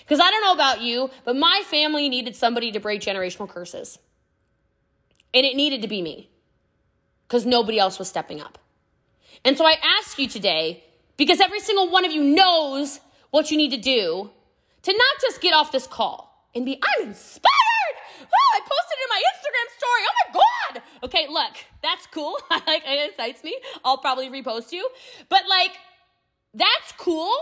Because 0.00 0.20
I 0.20 0.30
don't 0.30 0.42
know 0.42 0.52
about 0.52 0.82
you, 0.82 1.10
but 1.24 1.34
my 1.34 1.62
family 1.64 2.10
needed 2.10 2.36
somebody 2.36 2.72
to 2.72 2.80
break 2.80 3.00
generational 3.00 3.48
curses. 3.48 3.98
And 5.34 5.44
it 5.44 5.56
needed 5.56 5.82
to 5.82 5.88
be 5.88 6.02
me 6.02 6.30
because 7.26 7.44
nobody 7.44 7.78
else 7.78 7.98
was 7.98 8.08
stepping 8.08 8.40
up. 8.40 8.58
And 9.44 9.56
so 9.56 9.64
I 9.64 9.76
ask 9.98 10.18
you 10.18 10.28
today, 10.28 10.82
because 11.16 11.40
every 11.40 11.60
single 11.60 11.90
one 11.90 12.04
of 12.04 12.12
you 12.12 12.24
knows 12.24 13.00
what 13.30 13.50
you 13.50 13.56
need 13.56 13.70
to 13.70 13.76
do, 13.76 14.30
to 14.82 14.92
not 14.92 15.20
just 15.20 15.40
get 15.40 15.52
off 15.52 15.70
this 15.70 15.86
call 15.86 16.48
and 16.54 16.64
be, 16.64 16.80
I'm 16.82 17.08
inspired. 17.08 17.52
Oh, 18.20 18.56
I 18.56 18.60
posted 18.60 18.98
it 18.98 19.04
in 19.04 19.10
my 19.10 19.22
Instagram 19.32 19.68
story. 19.76 20.02
Oh 20.08 20.14
my 20.18 20.40
God. 20.40 20.82
Okay, 21.04 21.26
look, 21.28 21.56
that's 21.82 22.06
cool. 22.06 22.38
like, 22.50 22.82
it 22.86 23.10
excites 23.10 23.44
me. 23.44 23.56
I'll 23.84 23.98
probably 23.98 24.30
repost 24.30 24.72
you. 24.72 24.88
But 25.28 25.42
like, 25.48 25.72
that's 26.54 26.92
cool. 26.96 27.34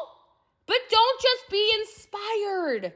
But 0.66 0.78
don't 0.90 1.20
just 1.22 1.50
be 1.50 1.72
inspired. 1.80 2.92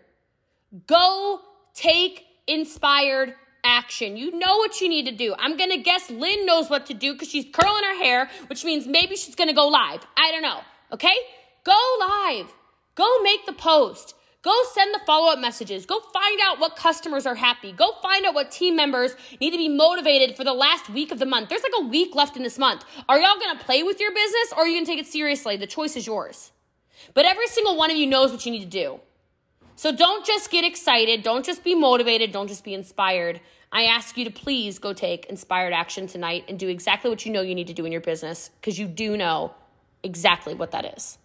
Go 0.86 1.40
take 1.74 2.24
inspired 2.46 3.34
action. 3.64 4.16
You 4.16 4.36
know 4.38 4.56
what 4.56 4.80
you 4.80 4.88
need 4.88 5.06
to 5.06 5.12
do. 5.12 5.34
I'm 5.38 5.56
going 5.56 5.70
to 5.70 5.78
guess 5.78 6.10
Lynn 6.10 6.46
knows 6.46 6.70
what 6.70 6.86
to 6.86 6.94
do 6.94 7.12
because 7.12 7.28
she's 7.28 7.46
curling 7.52 7.84
her 7.84 7.96
hair, 8.02 8.30
which 8.48 8.64
means 8.64 8.86
maybe 8.86 9.16
she's 9.16 9.34
going 9.34 9.48
to 9.48 9.54
go 9.54 9.68
live. 9.68 10.06
I 10.16 10.30
don't 10.30 10.42
know. 10.42 10.60
Okay? 10.92 11.14
Go 11.64 11.78
live. 12.00 12.52
Go 12.94 13.22
make 13.22 13.46
the 13.46 13.52
post. 13.52 14.14
Go 14.42 14.54
send 14.72 14.94
the 14.94 15.00
follow 15.06 15.30
up 15.32 15.38
messages. 15.38 15.84
Go 15.84 16.00
find 16.00 16.40
out 16.44 16.58
what 16.58 16.74
customers 16.74 17.26
are 17.26 17.34
happy. 17.34 17.72
Go 17.72 17.92
find 18.02 18.24
out 18.24 18.34
what 18.34 18.50
team 18.50 18.74
members 18.74 19.14
need 19.38 19.50
to 19.50 19.58
be 19.58 19.68
motivated 19.68 20.34
for 20.34 20.44
the 20.44 20.54
last 20.54 20.88
week 20.88 21.12
of 21.12 21.18
the 21.18 21.26
month. 21.26 21.50
There's 21.50 21.62
like 21.62 21.72
a 21.78 21.86
week 21.86 22.14
left 22.14 22.38
in 22.38 22.42
this 22.42 22.58
month. 22.58 22.84
Are 23.08 23.18
y'all 23.18 23.38
going 23.38 23.58
to 23.58 23.64
play 23.64 23.82
with 23.82 24.00
your 24.00 24.12
business 24.12 24.52
or 24.52 24.60
are 24.60 24.66
you 24.66 24.76
going 24.76 24.86
to 24.86 24.90
take 24.90 24.98
it 24.98 25.06
seriously? 25.06 25.58
The 25.58 25.66
choice 25.66 25.94
is 25.94 26.06
yours. 26.06 26.52
But 27.12 27.26
every 27.26 27.48
single 27.48 27.76
one 27.76 27.90
of 27.90 27.98
you 27.98 28.06
knows 28.06 28.32
what 28.32 28.46
you 28.46 28.52
need 28.52 28.60
to 28.60 28.66
do. 28.66 29.00
So 29.80 29.90
don't 29.90 30.26
just 30.26 30.50
get 30.50 30.62
excited. 30.62 31.22
Don't 31.22 31.42
just 31.42 31.64
be 31.64 31.74
motivated. 31.74 32.32
Don't 32.32 32.48
just 32.48 32.64
be 32.64 32.74
inspired. 32.74 33.40
I 33.72 33.84
ask 33.84 34.18
you 34.18 34.26
to 34.26 34.30
please 34.30 34.78
go 34.78 34.92
take 34.92 35.24
inspired 35.24 35.72
action 35.72 36.06
tonight 36.06 36.44
and 36.48 36.58
do 36.58 36.68
exactly 36.68 37.08
what 37.08 37.24
you 37.24 37.32
know 37.32 37.40
you 37.40 37.54
need 37.54 37.68
to 37.68 37.72
do 37.72 37.86
in 37.86 37.90
your 37.90 38.02
business 38.02 38.50
because 38.60 38.78
you 38.78 38.86
do 38.86 39.16
know 39.16 39.54
exactly 40.02 40.52
what 40.52 40.72
that 40.72 40.98
is. 40.98 41.16